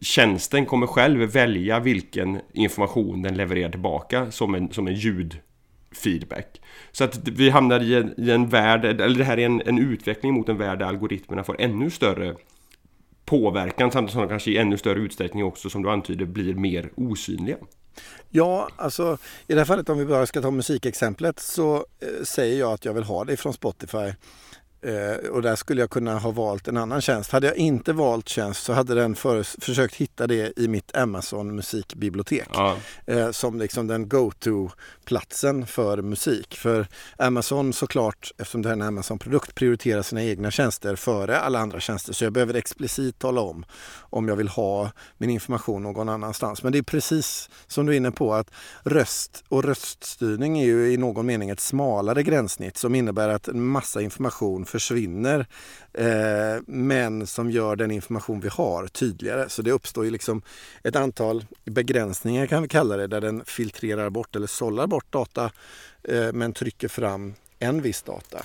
tjänsten 0.00 0.66
kommer 0.66 0.86
själv 0.86 1.20
välja 1.20 1.80
vilken 1.80 2.40
information 2.52 3.22
den 3.22 3.36
levererar 3.36 3.70
tillbaka 3.70 4.30
som 4.30 4.54
en, 4.54 4.70
som 4.72 4.86
en 4.86 4.94
ljudfeedback. 4.94 6.60
Så 6.92 7.04
att 7.04 7.28
vi 7.28 7.50
hamnar 7.50 7.80
i 7.82 7.94
en, 7.94 8.14
i 8.20 8.30
en 8.30 8.48
värld, 8.48 8.84
eller 8.84 9.18
det 9.18 9.24
här 9.24 9.38
är 9.38 9.46
en, 9.46 9.62
en 9.66 9.78
utveckling 9.78 10.34
mot 10.34 10.48
en 10.48 10.58
värld 10.58 10.78
där 10.78 10.86
algoritmerna 10.86 11.44
får 11.44 11.60
ännu 11.60 11.90
större 11.90 12.36
påverkan 13.24 13.90
samtidigt 13.90 14.12
som 14.12 14.22
de 14.22 14.28
kanske 14.28 14.50
i 14.50 14.56
ännu 14.56 14.76
större 14.76 14.98
utsträckning 14.98 15.44
också 15.44 15.70
som 15.70 15.82
du 15.82 15.90
antyder 15.90 16.26
blir 16.26 16.54
mer 16.54 16.90
osynliga. 16.94 17.56
Ja, 18.30 18.68
alltså 18.76 19.18
i 19.46 19.54
det 19.54 19.60
här 19.60 19.64
fallet 19.64 19.88
om 19.88 19.98
vi 19.98 20.04
bara 20.04 20.26
ska 20.26 20.42
ta 20.42 20.50
musikexemplet 20.50 21.40
så 21.40 21.76
eh, 21.76 22.24
säger 22.24 22.60
jag 22.60 22.72
att 22.72 22.84
jag 22.84 22.94
vill 22.94 23.04
ha 23.04 23.24
det 23.24 23.36
från 23.36 23.52
Spotify. 23.52 24.12
Eh, 24.86 25.28
och 25.30 25.42
där 25.42 25.56
skulle 25.56 25.80
jag 25.80 25.90
kunna 25.90 26.18
ha 26.18 26.30
valt 26.30 26.68
en 26.68 26.76
annan 26.76 27.00
tjänst. 27.00 27.32
Hade 27.32 27.46
jag 27.46 27.56
inte 27.56 27.92
valt 27.92 28.28
tjänst 28.28 28.64
så 28.64 28.72
hade 28.72 28.94
den 28.94 29.14
för, 29.14 29.60
försökt 29.60 29.94
hitta 29.94 30.26
det 30.26 30.52
i 30.58 30.68
mitt 30.68 30.96
Amazon 30.96 31.56
musikbibliotek. 31.56 32.48
Ja. 32.52 32.76
Eh, 33.06 33.30
som 33.30 33.58
liksom 33.58 33.86
den 33.86 34.08
go-to-platsen 34.08 35.66
för 35.66 36.02
musik. 36.02 36.56
För 36.56 36.86
Amazon 37.18 37.72
såklart, 37.72 38.32
eftersom 38.38 38.62
det 38.62 38.68
är 38.68 38.72
en 38.72 38.82
Amazon-produkt, 38.82 39.54
prioriterar 39.54 40.02
sina 40.02 40.22
egna 40.22 40.50
tjänster 40.50 40.96
före 40.96 41.38
alla 41.38 41.58
andra 41.58 41.80
tjänster. 41.80 42.12
Så 42.12 42.24
jag 42.24 42.32
behöver 42.32 42.54
explicit 42.54 43.18
tala 43.18 43.40
om 43.40 43.64
om 43.98 44.28
jag 44.28 44.36
vill 44.36 44.48
ha 44.48 44.90
min 45.18 45.30
information 45.30 45.82
någon 45.82 46.08
annanstans. 46.08 46.62
Men 46.62 46.72
det 46.72 46.78
är 46.78 46.82
precis 46.82 47.50
som 47.66 47.86
du 47.86 47.92
är 47.92 47.96
inne 47.96 48.10
på 48.10 48.34
att 48.34 48.50
röst 48.84 49.44
och 49.48 49.64
röststyrning 49.64 50.58
är 50.58 50.66
ju 50.66 50.92
i 50.92 50.96
någon 50.96 51.26
mening 51.26 51.50
ett 51.50 51.60
smalare 51.60 52.22
gränssnitt 52.22 52.76
som 52.76 52.94
innebär 52.94 53.28
att 53.28 53.48
en 53.48 53.66
massa 53.66 54.02
information 54.02 54.64
försvinner 54.76 55.46
eh, 55.92 56.62
men 56.66 57.26
som 57.26 57.50
gör 57.50 57.76
den 57.76 57.90
information 57.90 58.40
vi 58.40 58.48
har 58.48 58.86
tydligare. 58.86 59.48
Så 59.48 59.62
det 59.62 59.72
uppstår 59.72 60.04
ju 60.04 60.10
liksom 60.10 60.42
ett 60.82 60.96
antal 60.96 61.44
begränsningar 61.64 62.46
kan 62.46 62.62
vi 62.62 62.68
kalla 62.68 62.96
det 62.96 63.06
där 63.06 63.20
den 63.20 63.44
filtrerar 63.44 64.10
bort 64.10 64.36
eller 64.36 64.46
sållar 64.46 64.86
bort 64.86 65.12
data 65.12 65.50
eh, 66.02 66.32
men 66.32 66.52
trycker 66.52 66.88
fram 66.88 67.34
en 67.58 67.82
viss 67.82 68.02
data. 68.02 68.42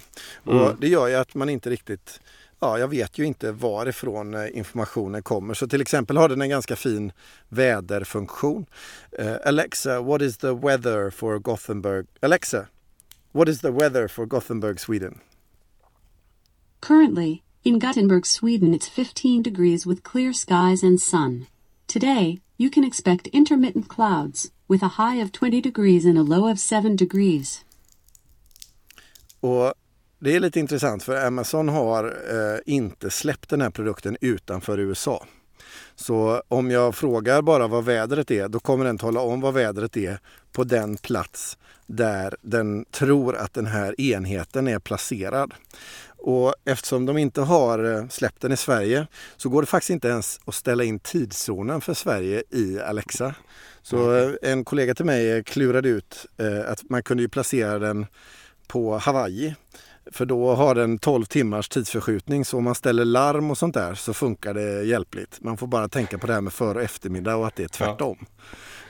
Mm. 0.47 0.57
Och 0.57 0.75
det 0.79 0.87
gör 0.87 1.07
ju 1.07 1.15
att 1.15 1.35
man 1.35 1.49
inte 1.49 1.69
riktigt 1.69 2.19
ja, 2.59 2.79
jag 2.79 2.87
vet 2.87 3.17
ju 3.17 3.25
inte 3.25 3.51
varifrån 3.51 4.33
eh, 4.33 4.57
informationen 4.57 5.23
kommer. 5.23 5.53
Så 5.53 5.67
till 5.67 5.81
exempel 5.81 6.17
har 6.17 6.29
den 6.29 6.41
en 6.41 6.49
ganska 6.49 6.75
fin 6.75 7.11
väderfunktion. 7.49 8.65
Uh, 9.19 9.35
Alexa, 9.45 10.01
what 10.01 10.21
is 10.21 10.37
the 10.37 10.51
weather 10.51 11.09
for 11.09 11.39
Gothenburg? 11.39 12.07
Alexa, 12.21 12.65
what 13.31 13.49
is 13.49 13.61
the 13.61 13.71
weather 13.71 14.07
for 14.07 14.25
Gothenburg, 14.25 14.79
Sweden? 14.79 15.19
Currently, 16.81 17.43
in 17.63 17.77
Gothenburg, 17.77 18.25
Sweden, 18.25 18.73
it's 18.73 18.87
15 18.87 19.43
degrees 19.43 19.85
with 19.85 20.01
clear 20.01 20.33
skies 20.33 20.83
and 20.83 20.99
sun. 20.99 21.45
Today, 21.87 22.39
you 22.57 22.71
can 22.71 22.83
expect 22.83 23.27
intermittent 23.27 23.87
clouds, 23.87 24.51
with 24.67 24.83
a 24.83 24.97
high 24.97 25.21
of 25.21 25.31
20 25.31 25.61
degrees 25.61 26.05
and 26.05 26.17
a 26.17 26.23
low 26.23 26.47
of 26.47 26.59
7 26.59 26.95
degrees. 26.95 27.63
Och 29.39 29.73
det 30.19 30.35
är 30.35 30.39
lite 30.39 30.59
intressant 30.59 31.03
för 31.03 31.25
Amazon 31.27 31.69
har 31.69 32.03
eh, 32.05 32.59
inte 32.65 33.09
släppt 33.09 33.49
den 33.49 33.61
här 33.61 33.69
produkten 33.69 34.17
utanför 34.21 34.79
USA. 34.79 35.25
Så 35.95 36.43
om 36.47 36.71
jag 36.71 36.95
frågar 36.95 37.41
bara 37.41 37.67
vad 37.67 37.85
vädret 37.85 38.31
är, 38.31 38.47
då 38.47 38.59
kommer 38.59 38.85
den 38.85 38.97
tala 38.97 39.19
om 39.19 39.41
vad 39.41 39.53
vädret 39.53 39.97
är 39.97 40.19
på 40.51 40.63
den 40.63 40.97
plats 40.97 41.57
där 41.87 42.35
den 42.41 42.85
tror 42.85 43.35
att 43.35 43.53
den 43.53 43.65
här 43.65 44.01
enheten 44.01 44.67
är 44.67 44.79
placerad. 44.79 45.53
Och 46.21 46.53
eftersom 46.65 47.05
de 47.05 47.17
inte 47.17 47.41
har 47.41 47.93
eh, 47.93 48.07
släppt 48.07 48.41
den 48.41 48.51
i 48.51 48.57
Sverige 48.57 49.07
så 49.37 49.49
går 49.49 49.61
det 49.61 49.65
faktiskt 49.65 49.89
inte 49.89 50.07
ens 50.07 50.39
att 50.45 50.55
ställa 50.55 50.83
in 50.83 50.99
tidszonen 50.99 51.81
för 51.81 51.93
Sverige 51.93 52.43
i 52.49 52.79
Alexa. 52.79 53.35
Så 53.81 54.15
eh, 54.15 54.31
en 54.41 54.65
kollega 54.65 54.95
till 54.95 55.05
mig 55.05 55.43
klurade 55.43 55.89
ut 55.89 56.25
eh, 56.37 56.71
att 56.71 56.89
man 56.89 57.03
kunde 57.03 57.23
ju 57.23 57.29
placera 57.29 57.79
den 57.79 58.05
på 58.67 58.97
Hawaii. 58.97 59.55
För 60.11 60.25
då 60.25 60.55
har 60.55 60.75
den 60.75 60.97
12 60.99 61.25
timmars 61.25 61.69
tidsförskjutning 61.69 62.45
så 62.45 62.57
om 62.57 62.63
man 62.63 62.75
ställer 62.75 63.05
larm 63.05 63.51
och 63.51 63.57
sånt 63.57 63.73
där 63.73 63.95
så 63.95 64.13
funkar 64.13 64.53
det 64.53 64.83
hjälpligt. 64.83 65.37
Man 65.41 65.57
får 65.57 65.67
bara 65.67 65.89
tänka 65.89 66.17
på 66.17 66.27
det 66.27 66.33
här 66.33 66.41
med 66.41 66.53
för 66.53 66.75
och 66.75 66.81
eftermiddag 66.81 67.35
och 67.35 67.47
att 67.47 67.55
det 67.55 67.63
är 67.63 67.67
tvärtom. 67.67 68.17
Ja. 68.19 68.27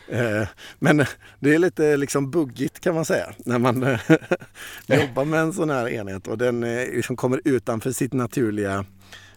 Eh, 0.08 0.48
men 0.80 1.06
det 1.40 1.54
är 1.54 1.60
lite 1.60 1.98
liksom 1.98 2.32
buggigt 2.32 2.80
kan 2.80 2.96
man 2.96 3.06
säga 3.06 3.34
när 3.38 3.60
man 3.60 3.84
eh, 3.84 4.00
jobbar 5.00 5.26
med 5.26 5.40
en 5.40 5.54
sån 5.54 5.70
här 5.70 5.90
enhet 5.90 6.28
och 6.28 6.38
den 6.38 6.62
liksom 6.62 7.16
kommer 7.16 7.42
utanför 7.46 7.92
sitt 7.92 8.14
naturliga 8.14 8.86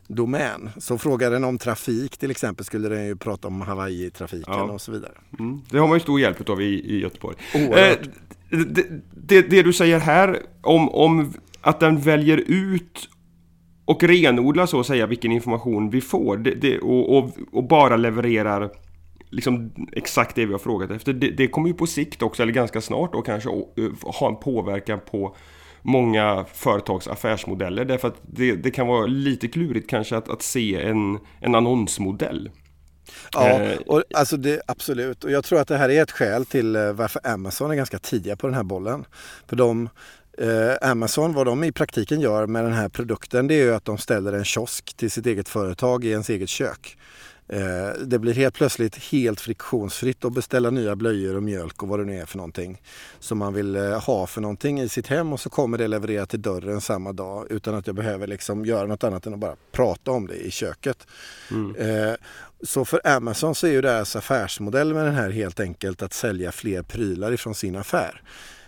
domän. 0.09 0.70
Så 0.77 0.98
frågar 0.98 1.31
den 1.31 1.44
om 1.44 1.59
trafik 1.59 2.16
till 2.16 2.31
exempel 2.31 2.64
skulle 2.64 2.88
den 2.88 3.07
ju 3.07 3.16
prata 3.16 3.48
om 3.48 3.61
Hawaii-trafiken 3.61 4.55
ja. 4.55 4.62
och 4.62 4.81
så 4.81 4.92
vidare. 4.92 5.12
Mm. 5.38 5.61
Det 5.70 5.79
har 5.79 5.88
man 5.88 5.96
ju 5.96 6.00
stor 6.00 6.20
hjälp 6.20 6.50
av 6.50 6.62
i, 6.62 6.96
i 6.96 7.00
Göteborg. 7.00 7.37
Eh, 7.55 7.98
det, 8.50 8.87
det, 9.14 9.42
det, 9.42 9.62
du 9.62 9.72
säger 9.72 9.98
här 9.98 10.42
om, 10.62 10.88
om 10.88 11.33
att 11.61 11.81
den 11.81 12.00
väljer 12.00 12.37
ut 12.46 13.09
och 13.85 14.03
renodlar 14.03 14.66
så 14.66 14.81
att 14.81 14.87
säga 14.87 15.07
vilken 15.07 15.33
information 15.33 15.90
vi 15.90 16.00
får 16.00 16.37
det, 16.37 16.79
och, 16.79 17.18
och, 17.18 17.31
och, 17.53 17.64
bara 17.64 17.96
levererar 17.96 18.70
liksom 19.35 19.73
exakt 19.92 20.35
det 20.35 20.47
vi 20.47 20.53
har 20.53 20.59
frågat 20.59 20.90
efter. 20.90 21.12
Det, 21.12 21.31
det 21.31 21.49
kommer 21.49 21.68
ju 21.68 21.75
på 21.75 21.87
sikt 21.87 22.23
också, 22.23 22.42
eller 22.42 22.53
ganska 22.53 22.81
snart 22.81 23.12
då 23.12 23.23
kanske, 23.23 23.49
ha 24.03 24.29
en 24.29 24.37
påverkan 24.37 25.01
på 25.11 25.37
många 25.83 26.44
företags 26.53 27.09
affärsmodeller. 27.09 27.85
Därför 27.85 28.09
att 28.09 28.20
det, 28.23 28.53
det 28.53 28.70
kan 28.70 28.87
vara 28.87 29.07
lite 29.07 29.49
klurigt 29.49 29.90
kanske 29.90 30.16
att, 30.16 30.29
att 30.29 30.42
se 30.42 30.83
en, 30.83 31.18
en 31.40 31.55
annonsmodell. 31.55 32.51
Ja, 33.33 33.61
eh, 33.61 33.79
och 33.79 34.03
alltså 34.14 34.37
det, 34.37 34.61
absolut. 34.66 35.25
Och 35.25 35.31
jag 35.31 35.44
tror 35.44 35.61
att 35.61 35.68
det 35.68 35.77
här 35.77 35.88
är 35.88 36.03
ett 36.03 36.11
skäl 36.11 36.47
till 36.47 36.77
eh, 36.77 36.92
varför 36.92 37.20
Amazon 37.25 37.70
är 37.70 37.75
ganska 37.75 37.99
tidiga 37.99 38.37
på 38.37 38.47
den 38.47 38.57
här 38.57 38.62
bollen. 38.62 39.05
För 39.47 39.57
de, 39.57 39.88
eh, 40.38 40.90
Amazon, 40.90 41.33
vad 41.33 41.47
de 41.47 41.64
i 41.64 41.73
praktiken 41.73 42.20
gör 42.20 42.47
med 42.47 42.64
den 42.64 42.73
här 42.73 42.88
produkten, 42.88 43.47
det 43.47 43.55
är 43.55 43.64
ju 43.64 43.75
att 43.75 43.85
de 43.85 43.99
ställer 43.99 44.33
en 44.33 44.44
kiosk 44.44 44.97
till 44.97 45.11
sitt 45.11 45.27
eget 45.27 45.49
företag 45.49 46.05
i 46.05 46.11
ens 46.11 46.31
eget 46.31 46.49
kök. 46.49 46.97
Eh, 47.48 48.00
det 48.04 48.18
blir 48.18 48.35
helt 48.35 48.54
plötsligt 48.54 48.96
helt 48.96 49.40
friktionsfritt 49.40 50.24
att 50.24 50.33
beställa 50.33 50.70
nya 50.70 50.96
blöjor 50.96 51.37
och 51.37 51.42
mjölk 51.42 51.83
och 51.83 51.88
vad 51.88 51.98
det 51.98 52.04
nu 52.04 52.18
är 52.18 52.26
för 52.26 52.37
någonting 52.37 52.83
som 53.20 53.38
man 53.38 53.54
vill 53.54 53.76
eh, 53.76 54.00
ha 54.00 54.26
för 54.26 54.40
någonting 54.40 54.80
i 54.80 54.88
sitt 54.88 55.07
hem 55.07 55.33
och 55.33 55.40
så 55.40 55.50
kommer 55.50 55.78
det 55.78 55.88
levererat 55.88 56.30
till 56.30 56.42
dörren 56.42 56.80
samma 56.80 57.12
dag 57.12 57.46
utan 57.50 57.74
att 57.74 57.87
jag 57.87 57.96
behöver 57.96 58.26
liksom 58.26 58.64
göra 58.64 58.87
något 58.87 59.04
annat 59.04 59.26
än 59.26 59.35
att 59.35 59.40
bara 59.40 59.57
prata 59.72 60.11
om 60.11 60.26
det 60.26 60.37
i 60.37 60.50
köket. 60.50 61.07
Mm. 61.50 61.76
Eh, 61.76 62.14
så 62.62 62.85
för 62.85 63.07
Amazon 63.07 63.54
så 63.54 63.66
är 63.66 63.70
ju 63.70 63.80
deras 63.80 64.16
affärsmodell 64.16 64.94
med 64.94 65.04
den 65.04 65.14
här 65.14 65.30
helt 65.30 65.61
enkelt 65.61 66.02
att 66.02 66.12
sälja 66.12 66.52
fler 66.52 66.83
prylar 66.83 67.33
ifrån 67.33 67.54
sin 67.54 67.76
affär. 67.76 68.22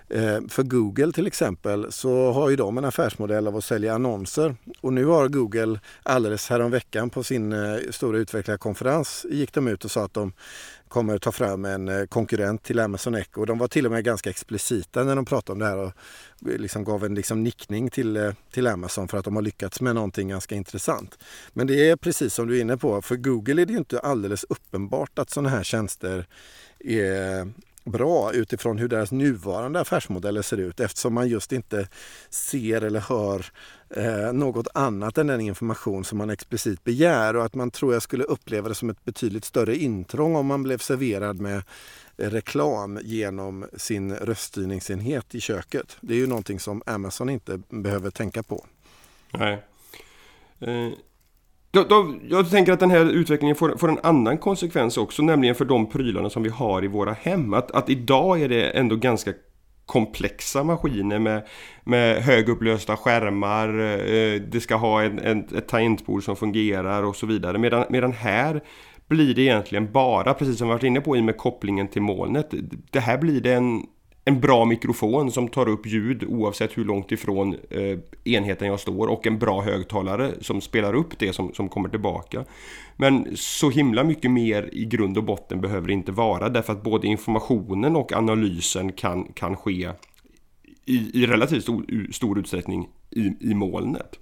Eh, 0.09 0.41
för 0.49 0.63
Google 0.63 1.13
till 1.13 1.27
exempel 1.27 1.93
så 1.93 2.33
har 2.33 2.51
ju 2.51 2.57
de 2.57 2.79
en 2.79 2.85
affärsmodell 2.85 3.47
av 3.47 3.57
att 3.57 3.65
sälja 3.65 3.95
annonser. 3.95 4.57
Och 4.81 4.93
nu 4.93 5.05
har 5.05 5.29
Google 5.29 5.81
alldeles 6.03 6.49
häromveckan 6.49 7.11
på 7.11 7.23
sin 7.23 7.53
eh, 7.53 7.79
stora 7.91 8.19
utvecklarkonferens 8.19 9.27
gick 9.31 9.53
de 9.53 9.69
ut 9.69 9.85
och 9.85 9.91
sa 9.91 10.05
att 10.05 10.15
de 10.15 10.33
kommer 10.89 11.19
ta 11.19 11.33
fram 11.33 11.65
en 11.65 11.89
eh, 11.89 12.07
konkurrent 12.07 12.63
till 12.63 12.81
Amazon 12.81 13.15
Echo. 13.15 13.45
De 13.45 13.59
var 13.59 13.69
till 13.69 13.87
och 13.87 13.93
med 13.93 14.05
ganska 14.05 14.31
explicita 14.31 15.05
när 15.05 15.17
de 15.17 15.25
pratade 15.25 15.53
om 15.53 15.59
det 15.59 15.67
här 15.67 15.79
och 15.79 15.93
liksom 16.41 16.85
gav 16.85 17.05
en 17.05 17.15
liksom 17.15 17.43
nickning 17.43 17.91
till, 17.91 18.33
till 18.53 18.67
Amazon 18.67 19.09
för 19.09 19.19
att 19.19 19.25
de 19.25 19.37
har 19.37 19.43
lyckats 19.43 19.81
med 19.81 19.95
någonting 19.95 20.29
ganska 20.29 20.55
intressant. 20.55 21.19
Men 21.53 21.67
det 21.67 21.91
är 21.91 21.97
precis 21.97 22.35
som 22.35 22.47
du 22.49 22.57
är 22.57 22.61
inne 22.61 22.77
på, 22.77 23.03
för 23.03 23.17
Google 23.17 23.63
är 23.63 23.67
det 23.67 23.73
ju 23.73 23.79
inte 23.79 23.99
alldeles 23.99 24.45
uppenbart 24.49 25.19
att 25.19 25.31
sådana 25.31 25.49
här 25.49 25.63
tjänster 25.63 26.27
är 26.79 27.53
bra 27.87 28.33
utifrån 28.33 28.79
hur 28.79 28.89
deras 28.89 29.13
nuvarande 29.13 29.81
affärsmodeller 29.81 30.43
ser 30.43 30.57
ut 30.57 30.81
eftersom 30.81 31.15
man 31.15 31.29
just 31.29 31.53
inte 31.53 31.89
ser 32.31 32.83
eller 32.83 33.01
hör 33.01 33.47
eh, 33.91 34.33
något 34.33 34.67
annat 34.75 35.19
än 35.19 35.27
den 35.27 35.41
information 35.41 36.05
som 36.05 36.19
man 36.19 36.31
explicit 36.31 36.85
begär 36.85 37.37
och 37.37 37.45
att 37.45 37.55
man 37.55 37.71
tror 37.71 37.93
jag 37.93 38.03
skulle 38.03 38.25
uppleva 38.25 38.69
det 38.69 38.75
som 38.75 38.91
ett 38.91 39.05
betydligt 39.05 39.45
större 39.45 39.77
intrång 39.77 40.37
om 40.37 40.47
man 40.47 40.63
blev 40.63 40.79
serverad 40.79 41.41
med 41.41 41.63
reklam 42.17 42.99
genom 43.03 43.67
sin 43.77 44.15
röststyrningsenhet 44.15 45.35
i 45.35 45.41
köket. 45.41 45.97
Det 46.01 46.15
är 46.15 46.19
ju 46.19 46.27
någonting 46.27 46.61
som 46.61 46.83
Amazon 46.87 47.31
inte 47.31 47.61
behöver 47.69 48.11
tänka 48.11 48.43
på. 48.43 48.67
Nej. 49.33 49.65
Eh, 50.61 50.93
då, 51.77 51.85
då, 51.89 52.15
jag 52.29 52.51
tänker 52.51 52.73
att 52.73 52.81
den 52.81 52.91
här 52.91 53.05
utvecklingen 53.05 53.57
får, 53.57 53.77
får, 53.77 53.89
en 53.89 53.99
annan 54.03 54.39
konsekvens 54.39 54.97
också, 54.97 55.23
nämligen 55.23 55.55
för 55.55 55.65
de 55.65 55.89
prylarna 55.89 56.31
som 56.31 56.43
vi 56.43 56.49
har 56.49 56.85
i 56.85 56.89
våra 56.89 57.13
hem. 57.13 57.55
Att, 57.55 57.71
att 57.71 57.91
idag 57.91 58.41
är 58.41 58.49
det 58.49 58.71
ändå 58.71 58.97
ganska 58.97 59.33
komplexa 59.87 60.65
maskiner 60.65 61.19
med, 61.19 61.47
med 61.85 62.23
högupplösta 62.23 62.97
skärmar, 62.97 63.69
eh, 63.69 64.41
det 64.41 64.61
ska 64.61 64.77
ha 64.77 65.03
en, 65.03 65.19
en, 65.19 65.39
ett 65.57 65.69
tangentbord 65.69 66.25
som 66.25 66.37
fungerar 66.37 67.03
och 67.03 67.17
så 67.17 67.27
vidare. 67.27 67.59
Medan, 67.59 67.85
medan 67.89 68.13
här 68.13 68.61
blir 69.09 69.35
det 69.35 69.43
egentligen 69.43 69.93
bara, 69.93 70.35
precis 70.35 70.59
som 70.59 70.69
vi 70.69 70.75
varit 70.75 70.83
inne 70.83 71.01
på 71.01 71.17
i 71.17 71.23
med 71.23 71.37
kopplingen 71.37 71.89
till 71.89 72.03
molnet. 72.03 72.55
Det 72.91 73.01
här 73.01 73.19
blir 73.19 73.41
det 73.41 73.53
en, 73.53 73.83
en 74.29 74.41
bra 74.41 74.65
mikrofon 74.65 75.33
som 75.33 75.49
tar 75.49 75.69
upp 75.69 75.87
ljud 75.87 76.25
oavsett 76.29 76.79
hur 76.79 76.85
långt 76.85 77.13
ifrån 77.13 77.57
eh, 77.71 77.99
enheten 78.25 78.69
jag 78.69 78.81
står 78.81 79.07
och 79.07 79.27
en 79.27 79.39
bra 79.39 79.63
högtalare 79.63 80.33
som 80.41 80.61
spelar 80.61 80.95
upp 80.95 81.19
det 81.19 81.33
som, 81.33 81.55
som 81.55 81.69
kommer 81.69 81.89
tillbaka. 81.89 82.45
Men 82.97 83.37
så 83.37 83.71
himla 83.71 84.05
mycket 84.05 84.31
mer 84.31 84.69
i 84.73 84.85
grund 84.85 85.19
och 85.19 85.25
botten 85.25 85.61
behöver 85.61 85.87
det 85.87 85.93
inte 85.93 86.13
vara 86.13 86.49
därför 86.49 86.73
att 86.73 86.83
både 86.83 87.07
informationen 87.07 87.97
och 87.97 88.13
analysen 88.13 88.93
kan, 88.93 89.33
kan 89.33 89.57
ske 89.57 89.91
i, 90.85 91.23
i 91.23 91.27
relativt 91.27 91.63
stor, 91.63 92.13
stor 92.13 92.39
utsträckning 92.39 92.89
i, 93.11 93.51
i 93.51 93.55
molnet. 93.55 94.19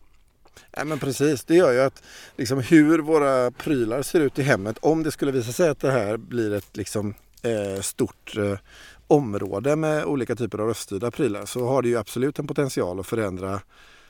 Ja, 0.71 0.85
men 0.85 0.99
precis, 0.99 1.45
det 1.45 1.55
gör 1.55 1.73
ju 1.73 1.81
att 1.81 2.03
liksom, 2.37 2.59
hur 2.59 2.99
våra 2.99 3.51
prylar 3.51 4.03
ser 4.03 4.21
ut 4.21 4.39
i 4.39 4.43
hemmet, 4.43 4.79
om 4.81 5.03
det 5.03 5.11
skulle 5.11 5.33
visa 5.33 5.53
sig 5.53 5.69
att 5.69 5.81
det 5.81 5.91
här 5.91 6.17
blir 6.17 6.55
ett 6.55 6.77
liksom, 6.77 7.15
eh, 7.43 7.81
stort 7.81 8.37
eh, 8.37 8.59
område 9.07 9.77
med 9.77 10.05
olika 10.05 10.37
typer 10.37 10.59
av 10.59 10.69
röststyrda 10.69 11.11
prylar 11.11 11.47
så 11.47 11.67
har 11.67 11.83
det 11.83 11.89
ju 11.89 11.97
absolut 11.97 12.39
en 12.39 12.47
potential 12.47 13.01
att 13.01 13.07
förändra 13.07 13.61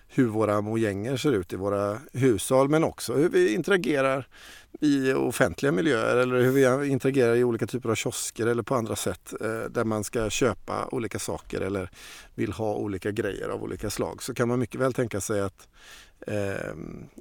hur 0.08 0.26
våra 0.26 0.60
mojänger 0.60 1.16
ser 1.16 1.32
ut 1.32 1.52
i 1.52 1.56
våra 1.56 1.98
hushåll 2.12 2.68
men 2.68 2.84
också 2.84 3.14
hur 3.14 3.28
vi 3.28 3.54
interagerar 3.54 4.28
i 4.80 5.12
offentliga 5.12 5.72
miljöer 5.72 6.16
eller 6.16 6.40
hur 6.40 6.52
vi 6.52 6.88
interagerar 6.88 7.34
i 7.34 7.44
olika 7.44 7.66
typer 7.66 7.88
av 7.88 7.94
kiosker 7.94 8.46
eller 8.46 8.62
på 8.62 8.74
andra 8.74 8.96
sätt 8.96 9.34
eh, 9.40 9.70
där 9.70 9.84
man 9.84 10.04
ska 10.04 10.30
köpa 10.30 10.88
olika 10.92 11.18
saker 11.18 11.60
eller 11.60 11.90
vill 12.34 12.52
ha 12.52 12.74
olika 12.74 13.10
grejer 13.10 13.48
av 13.48 13.62
olika 13.62 13.90
slag 13.90 14.22
så 14.22 14.34
kan 14.34 14.48
man 14.48 14.58
mycket 14.58 14.80
väl 14.80 14.92
tänka 14.92 15.20
sig 15.20 15.40
att 15.40 15.68
eh, 16.26 16.74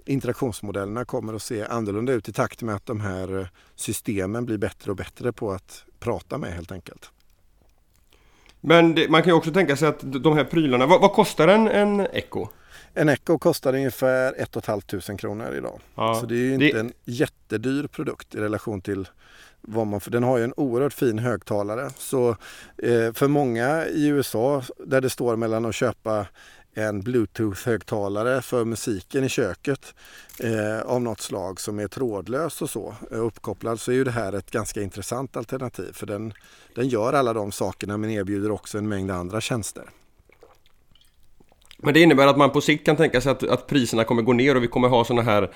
interaktionsmodellerna 0.06 1.06
kommer 1.06 1.34
att 1.34 1.44
se 1.44 1.66
annorlunda 1.66 2.14
ut 2.14 2.30
i 2.30 2.34
takt 2.34 2.62
med 2.62 2.76
att 2.76 2.86
de 2.86 3.00
här 3.00 3.40
eh, 3.40 3.48
systemen 3.76 4.46
blir 4.46 4.58
bättre 4.58 4.92
och 4.92 4.98
bättre 4.98 5.32
på 5.32 5.52
att 5.52 5.86
prata 6.00 6.38
med 6.38 6.54
helt 6.54 6.72
enkelt. 6.72 7.12
Men 8.66 8.96
det, 8.96 9.10
man 9.10 9.22
kan 9.22 9.30
ju 9.30 9.36
också 9.36 9.52
tänka 9.52 9.76
sig 9.76 9.88
att 9.88 10.00
de 10.02 10.36
här 10.38 10.44
prylarna, 10.44 10.86
vad, 10.86 11.02
vad 11.02 11.12
kostar 11.12 11.48
en, 11.48 11.68
en 11.68 12.00
Echo? 12.00 12.48
En 12.94 13.10
Echo 13.10 13.38
kostar 13.38 13.74
ungefär 13.74 14.34
1 14.38 14.66
500 14.66 15.18
kronor 15.18 15.56
idag. 15.56 15.80
Ja, 15.96 16.16
så 16.16 16.26
det 16.26 16.36
är 16.36 16.38
ju 16.38 16.54
inte 16.54 16.66
det... 16.66 16.80
en 16.80 16.94
jättedyr 17.06 17.88
produkt 17.88 18.36
i 18.36 18.38
relation 18.38 18.82
till 18.82 19.08
vad 19.62 19.88
man, 19.88 20.02
för 20.02 20.12
den 20.12 20.24
har 20.24 20.38
ju 20.38 20.44
en 20.44 20.54
oerhört 20.58 20.94
fin 20.94 21.20
högtalare. 21.20 21.90
Så 21.98 22.30
eh, 22.78 23.14
för 23.14 23.28
många 23.28 23.86
i 23.86 24.08
USA 24.08 24.64
där 24.86 25.02
det 25.02 25.10
står 25.10 25.36
mellan 25.36 25.66
att 25.66 25.76
köpa 25.76 26.26
en 26.74 27.02
bluetooth-högtalare 27.02 28.42
för 28.42 28.66
musiken 28.66 29.24
i 29.24 29.30
köket 29.30 29.96
eh, 30.40 30.82
av 30.82 31.02
något 31.02 31.22
slag 31.22 31.60
som 31.60 31.80
är 31.80 31.88
trådlös 31.88 32.62
och 32.62 32.70
så 32.70 32.96
eh, 33.12 33.26
uppkopplad 33.26 33.80
så 33.80 33.92
är 33.92 33.96
ju 33.96 34.04
det 34.04 34.12
här 34.12 34.34
ett 34.34 34.52
ganska 34.52 34.82
intressant 34.82 35.38
alternativ 35.38 35.92
för 35.94 36.06
den, 36.06 36.34
den 36.76 36.88
gör 36.88 37.14
alla 37.14 37.34
de 37.34 37.52
sakerna 37.52 37.98
men 37.98 38.10
erbjuder 38.10 38.52
också 38.52 38.78
en 38.78 38.88
mängd 38.88 39.12
andra 39.12 39.42
tjänster. 39.42 39.90
Men 41.78 41.94
det 41.94 42.00
innebär 42.00 42.28
att 42.28 42.38
man 42.38 42.52
på 42.52 42.62
sikt 42.62 42.86
kan 42.86 42.96
tänka 42.96 43.22
sig 43.22 43.32
att, 43.32 43.44
att 43.44 43.68
priserna 43.68 44.04
kommer 44.04 44.22
gå 44.22 44.34
ner 44.34 44.56
och 44.56 44.64
vi 44.64 44.68
kommer 44.68 44.88
ha 44.88 45.06
sådana 45.06 45.22
här 45.22 45.52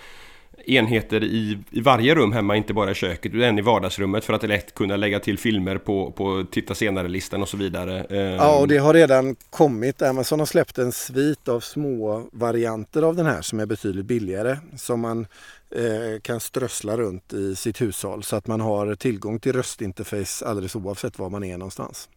enheter 0.66 1.24
i, 1.24 1.58
i 1.72 1.82
varje 1.82 2.16
rum 2.16 2.32
hemma, 2.32 2.56
inte 2.56 2.74
bara 2.74 2.92
i 2.92 2.94
köket 2.94 3.34
utan 3.34 3.60
i 3.60 3.62
vardagsrummet 3.62 4.26
för 4.26 4.34
att 4.34 4.42
det 4.42 4.48
lätt 4.48 4.74
kunna 4.74 4.96
lägga 4.96 5.20
till 5.20 5.38
filmer 5.38 5.78
på, 5.78 6.12
på 6.12 6.46
titta 6.52 6.76
senare-listan 6.76 7.42
och 7.42 7.50
så 7.50 7.58
vidare. 7.58 8.06
Ja, 8.40 8.60
och 8.60 8.68
det 8.68 8.78
har 8.78 8.94
redan 8.94 9.36
kommit. 9.50 10.02
Amazon 10.02 10.40
har 10.40 10.46
släppt 10.46 10.78
en 10.78 10.92
svit 10.92 11.48
av 11.48 11.60
små 11.60 12.30
varianter 12.32 13.02
av 13.02 13.16
den 13.16 13.26
här 13.26 13.42
som 13.42 13.60
är 13.60 13.66
betydligt 13.66 14.06
billigare 14.06 14.58
som 14.78 15.00
man 15.00 15.28
eh, 15.76 16.22
kan 16.22 16.40
strössla 16.40 16.98
runt 16.98 17.34
i 17.34 17.56
sitt 17.56 17.82
hushåll 17.82 18.24
så 18.24 18.36
att 18.36 18.48
man 18.48 18.62
har 18.62 18.96
tillgång 18.96 19.40
till 19.40 19.54
röstinterface 19.54 20.46
alldeles 20.46 20.76
oavsett 20.76 21.20
var 21.20 21.30
man 21.30 21.44
är 21.44 21.58
någonstans. 21.58 22.10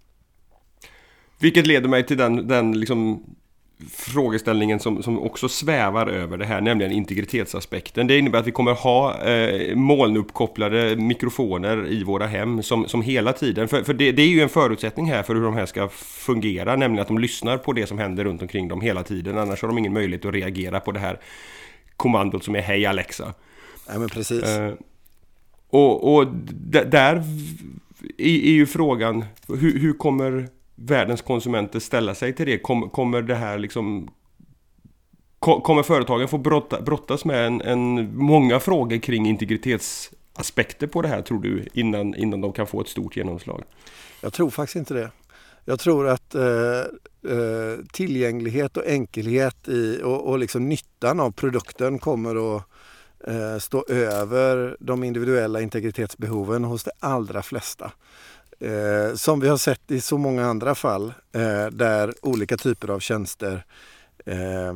Vilket 1.38 1.66
leder 1.66 1.88
mig 1.88 2.06
till 2.06 2.16
den, 2.16 2.48
den 2.48 2.80
liksom 2.80 3.24
frågeställningen 3.88 4.80
som, 4.80 5.02
som 5.02 5.18
också 5.18 5.48
svävar 5.48 6.06
över 6.06 6.36
det 6.36 6.44
här, 6.44 6.60
nämligen 6.60 6.92
integritetsaspekten. 6.92 8.06
Det 8.06 8.18
innebär 8.18 8.38
att 8.38 8.46
vi 8.46 8.52
kommer 8.52 8.72
ha 8.72 9.22
eh, 9.22 9.76
molnuppkopplade 9.76 10.96
mikrofoner 10.96 11.88
i 11.88 12.04
våra 12.04 12.26
hem 12.26 12.62
som, 12.62 12.88
som 12.88 13.02
hela 13.02 13.32
tiden, 13.32 13.68
för, 13.68 13.82
för 13.82 13.94
det, 13.94 14.12
det, 14.12 14.22
är 14.22 14.26
ju 14.26 14.40
en 14.40 14.48
förutsättning 14.48 15.10
här 15.10 15.22
för 15.22 15.34
hur 15.34 15.42
de 15.42 15.54
här 15.54 15.66
ska 15.66 15.88
fungera, 15.98 16.76
nämligen 16.76 17.02
att 17.02 17.08
de 17.08 17.18
lyssnar 17.18 17.58
på 17.58 17.72
det 17.72 17.86
som 17.86 17.98
händer 17.98 18.24
runt 18.24 18.42
omkring 18.42 18.68
dem 18.68 18.80
hela 18.80 19.02
tiden, 19.02 19.38
annars 19.38 19.62
har 19.62 19.68
de 19.68 19.78
ingen 19.78 19.92
möjlighet 19.92 20.24
att 20.24 20.34
reagera 20.34 20.80
på 20.80 20.92
det 20.92 21.00
här 21.00 21.20
kommandot 21.96 22.44
som 22.44 22.56
är 22.56 22.60
Hej 22.60 22.86
Alexa. 22.86 23.34
Ja 23.86 23.98
men 23.98 24.08
precis. 24.08 24.44
Eh, 24.44 24.72
och, 25.70 26.14
och 26.14 26.26
där 26.86 27.24
är, 28.18 28.50
ju 28.50 28.66
frågan, 28.66 29.24
hur, 29.48 29.78
hur 29.78 29.92
kommer 29.92 30.48
världens 30.80 31.22
konsumenter 31.22 31.80
ställa 31.80 32.14
sig 32.14 32.32
till 32.32 32.46
det? 32.46 32.58
kommer 32.58 33.22
det 33.22 33.34
här 33.34 33.58
liksom 33.58 34.08
Kommer 35.40 35.82
företagen 35.82 36.28
få 36.28 36.38
brotta, 36.38 36.80
brottas 36.80 37.24
med 37.24 37.46
en, 37.46 37.60
en, 37.60 38.16
många 38.16 38.60
frågor 38.60 38.98
kring 38.98 39.26
integritetsaspekter 39.26 40.86
på 40.86 41.02
det 41.02 41.08
här 41.08 41.22
tror 41.22 41.40
du 41.40 41.66
innan, 41.72 42.14
innan 42.14 42.40
de 42.40 42.52
kan 42.52 42.66
få 42.66 42.80
ett 42.80 42.88
stort 42.88 43.16
genomslag? 43.16 43.62
Jag 44.20 44.32
tror 44.32 44.50
faktiskt 44.50 44.76
inte 44.76 44.94
det. 44.94 45.10
Jag 45.64 45.80
tror 45.80 46.08
att 46.08 46.34
eh, 46.34 46.78
eh, 47.32 47.84
tillgänglighet 47.92 48.76
och 48.76 48.86
enkelhet 48.86 49.68
i, 49.68 50.00
och, 50.02 50.28
och 50.28 50.38
liksom 50.38 50.68
nyttan 50.68 51.20
av 51.20 51.30
produkten 51.30 51.98
kommer 51.98 52.56
att 52.56 52.62
eh, 53.26 53.58
stå 53.58 53.84
över 53.88 54.76
de 54.80 55.04
individuella 55.04 55.60
integritetsbehoven 55.60 56.64
hos 56.64 56.84
de 56.84 56.90
allra 57.00 57.42
flesta. 57.42 57.92
Eh, 58.60 59.14
som 59.14 59.40
vi 59.40 59.48
har 59.48 59.56
sett 59.56 59.90
i 59.90 60.00
så 60.00 60.18
många 60.18 60.46
andra 60.46 60.74
fall 60.74 61.12
eh, 61.32 61.66
där 61.66 62.14
olika 62.22 62.56
typer 62.56 62.88
av 62.88 63.00
tjänster 63.00 63.64
eh, 64.24 64.74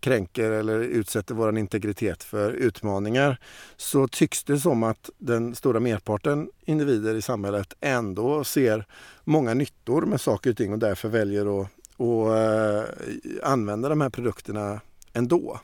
kränker 0.00 0.50
eller 0.50 0.78
utsätter 0.78 1.34
vår 1.34 1.58
integritet 1.58 2.22
för 2.24 2.50
utmaningar 2.50 3.38
så 3.76 4.08
tycks 4.08 4.44
det 4.44 4.58
som 4.58 4.82
att 4.82 5.10
den 5.18 5.54
stora 5.54 5.80
merparten 5.80 6.48
individer 6.64 7.14
i 7.14 7.22
samhället 7.22 7.74
ändå 7.80 8.44
ser 8.44 8.86
många 9.24 9.54
nyttor 9.54 10.02
med 10.02 10.20
saker 10.20 10.50
och 10.50 10.56
ting 10.56 10.72
och 10.72 10.78
därför 10.78 11.08
väljer 11.08 11.60
att, 11.60 11.68
att 11.98 12.36
eh, 12.36 13.50
använda 13.50 13.88
de 13.88 14.00
här 14.00 14.10
produkterna 14.10 14.80
ändå. 15.18 15.60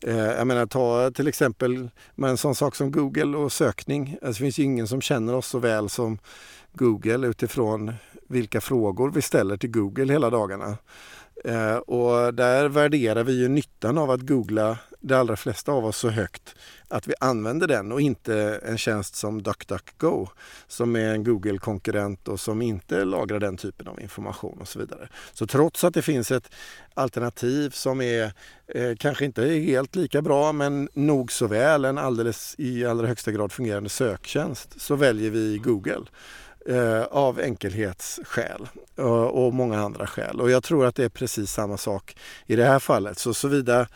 Eh, 0.00 0.16
jag 0.16 0.46
menar 0.46 0.66
ta 0.66 1.10
till 1.10 1.28
exempel 1.28 1.90
med 2.14 2.30
en 2.30 2.36
sån 2.36 2.54
sak 2.54 2.76
som 2.76 2.90
Google 2.90 3.36
och 3.36 3.52
sökning. 3.52 4.16
Alltså, 4.22 4.42
det 4.42 4.44
finns 4.44 4.58
ju 4.58 4.62
ingen 4.62 4.88
som 4.88 5.00
känner 5.00 5.34
oss 5.34 5.46
så 5.46 5.58
väl 5.58 5.88
som 5.88 6.18
Google 6.72 7.26
utifrån 7.26 7.92
vilka 8.28 8.60
frågor 8.60 9.10
vi 9.10 9.22
ställer 9.22 9.56
till 9.56 9.70
Google 9.70 10.12
hela 10.12 10.30
dagarna. 10.30 10.76
Eh, 11.44 11.76
och 11.76 12.34
där 12.34 12.68
värderar 12.68 13.24
vi 13.24 13.40
ju 13.40 13.48
nyttan 13.48 13.98
av 13.98 14.10
att 14.10 14.20
googla 14.20 14.78
de 15.00 15.14
allra 15.14 15.36
flesta 15.36 15.72
av 15.72 15.84
oss 15.84 15.96
så 15.96 16.08
högt 16.08 16.54
att 16.88 17.08
vi 17.08 17.14
använder 17.20 17.66
den 17.66 17.92
och 17.92 18.00
inte 18.00 18.60
en 18.64 18.78
tjänst 18.78 19.14
som 19.14 19.42
DuckDuckGo 19.42 20.28
som 20.66 20.96
är 20.96 21.14
en 21.14 21.24
Google-konkurrent 21.24 22.28
och 22.28 22.40
som 22.40 22.62
inte 22.62 23.04
lagrar 23.04 23.40
den 23.40 23.56
typen 23.56 23.88
av 23.88 24.00
information 24.00 24.58
och 24.60 24.68
så 24.68 24.78
vidare. 24.78 25.08
Så 25.32 25.46
trots 25.46 25.84
att 25.84 25.94
det 25.94 26.02
finns 26.02 26.30
ett 26.30 26.50
alternativ 26.94 27.70
som 27.70 28.00
är 28.00 28.32
eh, 28.66 28.96
kanske 28.98 29.24
inte 29.24 29.44
helt 29.44 29.96
lika 29.96 30.22
bra 30.22 30.52
men 30.52 30.88
nog 30.92 31.32
så 31.32 31.46
väl 31.46 31.84
en 31.84 31.98
alldeles 31.98 32.54
i 32.58 32.86
allra 32.86 33.06
högsta 33.06 33.32
grad 33.32 33.52
fungerande 33.52 33.88
söktjänst 33.88 34.80
så 34.80 34.96
väljer 34.96 35.30
vi 35.30 35.58
Google 35.58 36.04
eh, 36.66 37.02
av 37.02 37.40
enkelhetsskäl 37.40 38.68
och, 38.96 39.46
och 39.46 39.54
många 39.54 39.80
andra 39.80 40.06
skäl. 40.06 40.40
Och 40.40 40.50
jag 40.50 40.62
tror 40.62 40.86
att 40.86 40.94
det 40.94 41.04
är 41.04 41.08
precis 41.08 41.52
samma 41.52 41.76
sak 41.76 42.16
i 42.46 42.56
det 42.56 42.64
här 42.64 42.78
fallet. 42.78 43.18
Så 43.18 43.34
såvida 43.34 43.86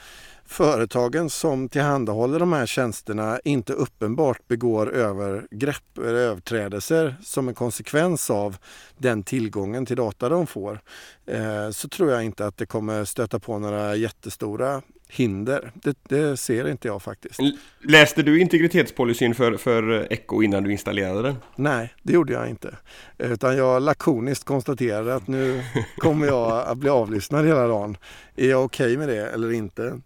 företagen 0.47 1.31
som 1.31 1.69
tillhandahåller 1.69 2.39
de 2.39 2.53
här 2.53 2.67
tjänsterna 2.67 3.41
inte 3.45 3.73
uppenbart 3.73 4.49
begår 4.49 4.93
övergrepp 4.93 5.99
eller 5.99 6.15
överträdelser 6.15 7.17
som 7.23 7.49
en 7.49 7.55
konsekvens 7.55 8.31
av 8.31 8.57
den 8.99 9.23
tillgången 9.23 9.87
till 9.87 9.97
data 9.97 10.29
de 10.29 10.47
får 10.47 10.81
eh, 11.27 11.71
så 11.71 11.89
tror 11.89 12.11
jag 12.11 12.25
inte 12.25 12.47
att 12.47 12.57
det 12.57 12.67
kommer 12.67 13.05
stöta 13.05 13.39
på 13.39 13.59
några 13.59 13.97
jättestora 13.97 14.83
hinder. 15.09 15.73
Det, 15.75 15.97
det, 16.09 16.37
ser 16.37 16.69
inte 16.69 16.89
jag 16.89 17.03
faktiskt. 17.03 17.41
Läste 17.81 18.23
du 18.23 18.41
integritetspolicyn 18.41 19.35
för, 19.35 19.57
för 19.57 20.07
Echo 20.11 20.43
innan 20.43 20.63
du 20.63 20.73
installerade 20.73 21.23
den? 21.23 21.37
Nej, 21.57 21.95
det 22.03 22.13
gjorde 22.13 22.33
jag 22.33 22.49
inte. 22.49 22.77
Utan 23.19 23.57
jag 23.57 23.83
lakoniskt 23.83 24.45
konstaterade 24.45 25.15
att 25.15 25.29
nu 25.29 25.63
kommer 25.99 26.27
jag 26.27 26.67
att 26.67 26.79
bli 26.79 26.91
avlyssnad 26.91 27.47
hela 27.47 27.67
dagen. 27.67 27.97
Är 28.37 28.51
jag 28.51 28.65
okej 28.65 28.87
okay 28.87 28.99
med 28.99 29.09
det 29.09 29.27
eller 29.27 29.53
inte? 29.53 30.01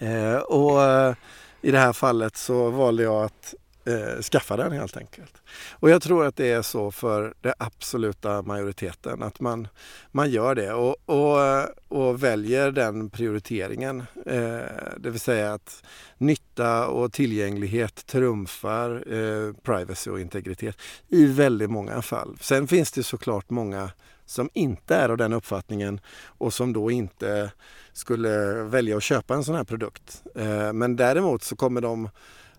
Eh, 0.00 0.36
och 0.36 0.82
eh, 0.82 1.14
i 1.62 1.70
det 1.70 1.78
här 1.78 1.92
fallet 1.92 2.36
så 2.36 2.70
valde 2.70 3.02
jag 3.02 3.24
att 3.24 3.54
eh, 3.84 4.22
skaffa 4.22 4.56
den 4.56 4.72
helt 4.72 4.96
enkelt. 4.96 5.42
Och 5.70 5.90
jag 5.90 6.02
tror 6.02 6.26
att 6.26 6.36
det 6.36 6.50
är 6.50 6.62
så 6.62 6.90
för 6.90 7.34
den 7.40 7.52
absoluta 7.58 8.42
majoriteten 8.42 9.22
att 9.22 9.40
man, 9.40 9.68
man 10.12 10.30
gör 10.30 10.54
det 10.54 10.72
och, 10.72 10.96
och, 11.06 11.42
eh, 11.42 11.66
och 11.88 12.22
väljer 12.22 12.70
den 12.70 13.10
prioriteringen. 13.10 14.00
Eh, 14.26 14.60
det 14.96 15.10
vill 15.10 15.20
säga 15.20 15.52
att 15.52 15.82
nytta 16.18 16.88
och 16.88 17.12
tillgänglighet 17.12 18.06
trumfar 18.06 19.12
eh, 19.14 19.52
privacy 19.62 20.10
och 20.10 20.20
integritet 20.20 20.76
i 21.08 21.26
väldigt 21.26 21.70
många 21.70 22.02
fall. 22.02 22.36
Sen 22.40 22.68
finns 22.68 22.92
det 22.92 23.02
såklart 23.02 23.50
många 23.50 23.90
som 24.26 24.50
inte 24.52 24.94
är 24.94 25.08
av 25.08 25.16
den 25.16 25.32
uppfattningen 25.32 26.00
och 26.38 26.54
som 26.54 26.72
då 26.72 26.90
inte 26.90 27.52
skulle 27.92 28.52
välja 28.62 28.96
att 28.96 29.02
köpa 29.02 29.34
en 29.34 29.44
sån 29.44 29.54
här 29.54 29.64
produkt. 29.64 30.22
Eh, 30.34 30.72
men 30.72 30.96
däremot 30.96 31.42
så 31.42 31.56
kommer 31.56 31.80
de 31.80 32.08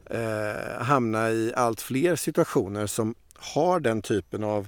eh, 0.10 0.84
hamna 0.84 1.32
i 1.32 1.54
allt 1.56 1.82
fler 1.82 2.16
situationer 2.16 2.88
som 2.88 3.16
har 3.38 3.80
den 3.80 4.02
typen 4.02 4.44
av 4.44 4.68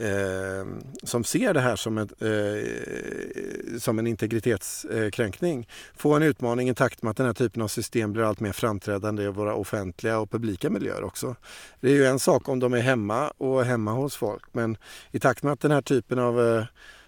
eh, 0.00 0.66
som 1.02 1.24
ser 1.24 1.54
det 1.54 1.60
här 1.60 1.76
som, 1.76 1.98
ett, 1.98 2.22
eh, 2.22 3.78
som 3.78 3.98
en 3.98 4.06
integritetskränkning 4.06 5.68
få 5.96 6.14
en 6.14 6.22
utmaning 6.22 6.68
i 6.68 6.74
takt 6.74 7.02
med 7.02 7.10
att 7.10 7.16
den 7.16 7.26
här 7.26 7.32
typen 7.32 7.62
av 7.62 7.68
system 7.68 8.12
blir 8.12 8.22
allt 8.22 8.40
mer 8.40 8.52
framträdande 8.52 9.22
i 9.22 9.28
våra 9.28 9.54
offentliga 9.54 10.18
och 10.18 10.30
publika 10.30 10.70
miljöer 10.70 11.04
också. 11.04 11.36
Det 11.80 11.88
är 11.88 11.94
ju 11.94 12.06
en 12.06 12.18
sak 12.18 12.48
om 12.48 12.60
de 12.60 12.72
är 12.72 12.80
hemma 12.80 13.28
och 13.28 13.64
hemma 13.64 13.92
hos 13.92 14.16
folk 14.16 14.44
men 14.52 14.76
i 15.10 15.18
takt 15.18 15.42
med 15.42 15.52
att 15.52 15.60
den 15.60 15.70
här 15.70 15.82
typen 15.82 16.18
av 16.18 16.40
eh, 16.40 16.64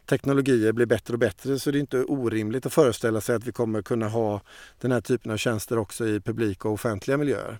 teknologier 0.07 0.72
blir 0.72 0.87
bättre 0.87 1.12
och 1.12 1.18
bättre 1.18 1.59
så 1.59 1.70
är 1.70 1.72
det 1.72 1.78
inte 1.78 2.05
orimligt 2.05 2.66
att 2.66 2.72
föreställa 2.72 3.20
sig 3.20 3.37
att 3.37 3.44
vi 3.44 3.52
kommer 3.52 3.83
kunna 3.83 4.09
ha 4.09 4.40
den 4.81 4.92
här 4.92 5.00
typen 5.00 5.33
av 5.33 5.37
tjänster 5.37 5.78
också 5.78 6.07
i 6.07 6.20
publika 6.20 6.68
och 6.68 6.74
offentliga 6.74 7.16
miljöer. 7.16 7.59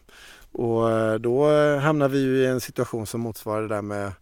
Och 0.53 0.90
eh, 0.90 1.14
då 1.14 1.49
hamnar 1.79 2.09
vi 2.09 2.18
ju 2.18 2.37
i 2.37 2.47
en 2.47 2.61
situation 2.61 3.07
som 3.07 3.21
motsvarar 3.21 3.62
det 3.62 3.75
där 3.75 3.83
med 3.83 4.12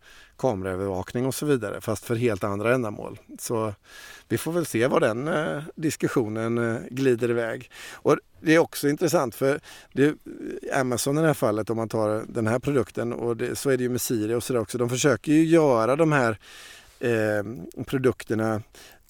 kameraövervakning 0.40 1.26
och 1.26 1.34
så 1.34 1.46
vidare 1.46 1.80
fast 1.80 2.04
för 2.04 2.14
helt 2.14 2.44
andra 2.44 2.74
ändamål. 2.74 3.18
Så 3.38 3.74
vi 4.28 4.38
får 4.38 4.52
väl 4.52 4.66
se 4.66 4.86
var 4.86 5.00
den 5.00 5.28
eh, 5.28 5.62
diskussionen 5.74 6.58
eh, 6.58 6.80
glider 6.90 7.30
iväg. 7.30 7.70
Och 7.92 8.16
det 8.40 8.54
är 8.54 8.58
också 8.58 8.88
intressant 8.88 9.34
för 9.34 9.60
det, 9.92 10.14
Amazon 10.74 11.18
i 11.18 11.20
det 11.20 11.26
här 11.26 11.34
fallet 11.34 11.70
om 11.70 11.76
man 11.76 11.88
tar 11.88 12.24
den 12.28 12.46
här 12.46 12.58
produkten 12.58 13.12
och 13.12 13.36
det, 13.36 13.56
så 13.56 13.70
är 13.70 13.76
det 13.76 13.82
ju 13.82 13.88
med 13.88 14.00
Siri 14.00 14.34
och 14.34 14.42
sådär 14.42 14.60
också. 14.60 14.78
De 14.78 14.88
försöker 14.88 15.32
ju 15.32 15.44
göra 15.44 15.96
de 15.96 16.12
här 16.12 16.38
eh, 17.00 17.44
produkterna 17.84 18.62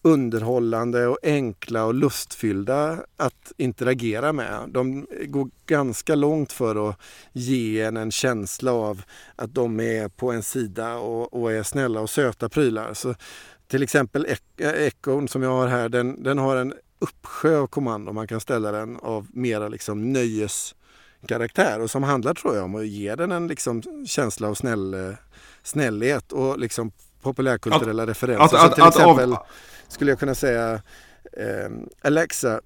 underhållande 0.02 1.06
och 1.06 1.18
enkla 1.22 1.84
och 1.84 1.94
lustfyllda 1.94 2.98
att 3.16 3.52
interagera 3.56 4.32
med. 4.32 4.68
De 4.68 5.06
går 5.26 5.50
ganska 5.66 6.14
långt 6.14 6.52
för 6.52 6.88
att 6.88 6.96
ge 7.32 7.82
en 7.82 7.96
en 7.96 8.10
känsla 8.10 8.72
av 8.72 9.02
att 9.36 9.54
de 9.54 9.80
är 9.80 10.08
på 10.08 10.32
en 10.32 10.42
sida 10.42 10.96
och, 10.96 11.34
och 11.34 11.52
är 11.52 11.62
snälla 11.62 12.00
och 12.00 12.10
söta 12.10 12.48
prylar. 12.48 12.94
Så 12.94 13.14
till 13.68 13.82
exempel 13.82 14.26
Echon 14.58 15.28
som 15.28 15.42
jag 15.42 15.50
har 15.50 15.68
här, 15.68 15.88
den, 15.88 16.22
den 16.22 16.38
har 16.38 16.56
en 16.56 16.74
uppsjö 16.98 17.58
av 17.58 17.66
kommandon. 17.66 18.14
Man 18.14 18.26
kan 18.26 18.40
ställa 18.40 18.72
den 18.72 18.96
av 18.96 19.26
mera 19.32 19.68
liksom 19.68 20.12
nöjeskaraktär 20.12 21.80
och 21.80 21.90
som 21.90 22.02
handlar 22.02 22.34
tror 22.34 22.56
jag 22.56 22.64
om 22.64 22.74
att 22.74 22.86
ge 22.86 23.14
den 23.14 23.32
en 23.32 23.48
liksom 23.48 23.82
känsla 24.06 24.48
av 24.48 24.54
snäll, 24.54 25.16
snällhet 25.62 26.32
och 26.32 26.58
liksom 26.58 26.92
populärkulturella 27.22 28.02
att, 28.02 28.08
referenser. 28.08 28.56
Att, 28.56 28.64
att, 28.64 28.74
till 28.74 28.86
exempel 28.86 29.32
av... 29.32 29.38
skulle 29.90 30.10
jag 30.10 30.18
kunna 30.18 30.34
säga 30.34 30.82
eh, 31.32 31.70
Alexa, 32.02 32.60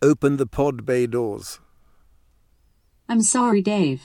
open 0.00 0.38
the 0.38 0.46
pod 0.46 0.84
bay 0.84 1.06
doors. 1.06 1.60
I'm 3.08 3.22
sorry 3.22 3.62
Dave. 3.62 3.98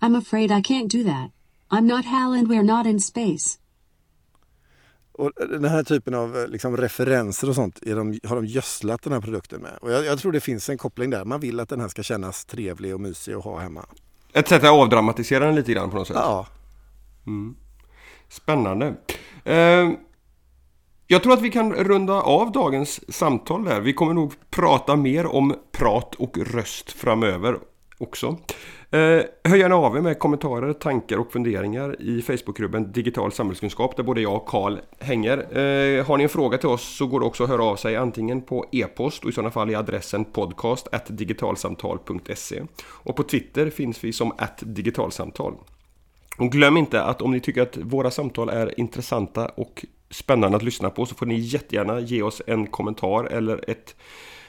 I'm 0.00 0.18
afraid 0.18 0.50
I 0.50 0.62
can't 0.62 0.88
do 0.88 1.04
that. 1.04 1.30
I'm 1.70 1.86
not 1.86 2.04
Hal 2.04 2.32
and 2.32 2.48
we're 2.48 2.62
not 2.62 2.86
in 2.86 3.00
space. 3.00 3.58
Och 5.12 5.32
den 5.36 5.64
här 5.64 5.82
typen 5.82 6.14
av 6.14 6.36
eh, 6.36 6.48
liksom, 6.48 6.76
referenser 6.76 7.48
och 7.48 7.54
sånt 7.54 7.78
de, 7.82 8.18
har 8.24 8.36
de 8.36 8.46
gödslat 8.46 9.02
den 9.02 9.12
här 9.12 9.20
produkten 9.20 9.60
med. 9.60 9.78
Och 9.80 9.92
jag, 9.92 10.04
jag, 10.04 10.18
tror 10.18 10.32
det 10.32 10.40
finns 10.40 10.68
en 10.68 10.78
koppling 10.78 11.10
där. 11.10 11.24
Man 11.24 11.40
vill 11.40 11.60
att 11.60 11.68
den 11.68 11.80
här 11.80 11.88
ska 11.88 12.02
kännas 12.02 12.44
trevlig 12.44 12.94
och 12.94 13.00
mysig 13.00 13.32
att 13.32 13.44
ha 13.44 13.58
hemma. 13.58 13.86
Ett 14.32 14.48
sätt 14.48 14.64
att 14.64 14.70
avdramatisera 14.70 15.46
den 15.46 15.54
lite 15.54 15.72
grann 15.72 15.90
på 15.90 15.96
något 15.96 16.06
sätt? 16.06 16.16
Ja. 16.16 16.46
Mm. 17.26 17.56
Spännande. 18.28 18.94
Eh, 19.44 19.90
jag 21.12 21.22
tror 21.22 21.32
att 21.32 21.42
vi 21.42 21.50
kan 21.50 21.74
runda 21.74 22.12
av 22.12 22.52
dagens 22.52 23.14
samtal 23.14 23.64
där. 23.64 23.80
Vi 23.80 23.92
kommer 23.92 24.14
nog 24.14 24.32
prata 24.50 24.96
mer 24.96 25.26
om 25.26 25.54
prat 25.72 26.14
och 26.14 26.38
röst 26.38 26.92
framöver 26.92 27.58
också. 27.98 28.26
Eh, 28.90 29.22
hör 29.44 29.56
gärna 29.56 29.74
av 29.74 29.96
er 29.96 30.00
med 30.00 30.18
kommentarer, 30.18 30.72
tankar 30.72 31.18
och 31.18 31.32
funderingar 31.32 32.02
i 32.02 32.22
Facebookgruppen 32.22 32.92
Digital 32.92 33.32
samhällskunskap 33.32 33.96
där 33.96 34.02
både 34.02 34.20
jag 34.20 34.34
och 34.34 34.46
Karl 34.46 34.78
hänger. 34.98 35.38
Eh, 35.38 36.06
har 36.06 36.16
ni 36.16 36.22
en 36.22 36.28
fråga 36.28 36.58
till 36.58 36.68
oss 36.68 36.96
så 36.96 37.06
går 37.06 37.20
det 37.20 37.26
också 37.26 37.44
att 37.44 37.50
höra 37.50 37.64
av 37.64 37.76
sig 37.76 37.96
antingen 37.96 38.42
på 38.42 38.66
e-post 38.72 39.24
och 39.24 39.30
i 39.30 39.32
sådana 39.32 39.50
fall 39.50 39.70
i 39.70 39.74
adressen 39.74 40.24
podcast 40.24 40.88
digitalsamtal.se 41.08 42.62
och 42.86 43.16
på 43.16 43.22
Twitter 43.22 43.70
finns 43.70 44.04
vi 44.04 44.12
som 44.12 44.32
digitalsamtal. 44.60 45.54
Och 46.38 46.52
glöm 46.52 46.76
inte 46.76 47.02
att 47.02 47.22
om 47.22 47.30
ni 47.30 47.40
tycker 47.40 47.62
att 47.62 47.76
våra 47.76 48.10
samtal 48.10 48.48
är 48.48 48.80
intressanta 48.80 49.48
och 49.48 49.84
spännande 50.10 50.56
att 50.56 50.62
lyssna 50.62 50.90
på 50.90 51.06
så 51.06 51.14
får 51.14 51.26
ni 51.26 51.38
jättegärna 51.38 52.00
ge 52.00 52.22
oss 52.22 52.42
en 52.46 52.66
kommentar 52.66 53.24
eller 53.24 53.70
ett, 53.70 53.96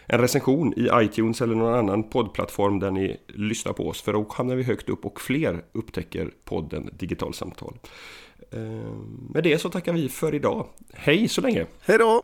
en 0.05 0.19
recension 0.19 0.73
i 0.73 0.89
iTunes 0.93 1.41
eller 1.41 1.55
någon 1.55 1.73
annan 1.73 2.03
poddplattform 2.03 2.79
där 2.79 2.91
ni 2.91 3.17
lyssnar 3.27 3.73
på 3.73 3.87
oss. 3.87 4.01
För 4.01 4.13
då 4.13 4.25
hamnar 4.29 4.55
vi 4.55 4.63
högt 4.63 4.89
upp 4.89 5.05
och 5.05 5.21
fler 5.21 5.63
upptäcker 5.71 6.31
podden 6.43 6.89
Digital 6.93 7.33
Samtal. 7.33 7.79
Eh, 8.51 8.59
med 9.29 9.43
det 9.43 9.57
så 9.57 9.69
tackar 9.69 9.93
vi 9.93 10.09
för 10.09 10.35
idag. 10.35 10.67
Hej 10.93 11.27
så 11.27 11.41
länge! 11.41 11.65
Hej 11.81 11.97
då! 11.97 12.23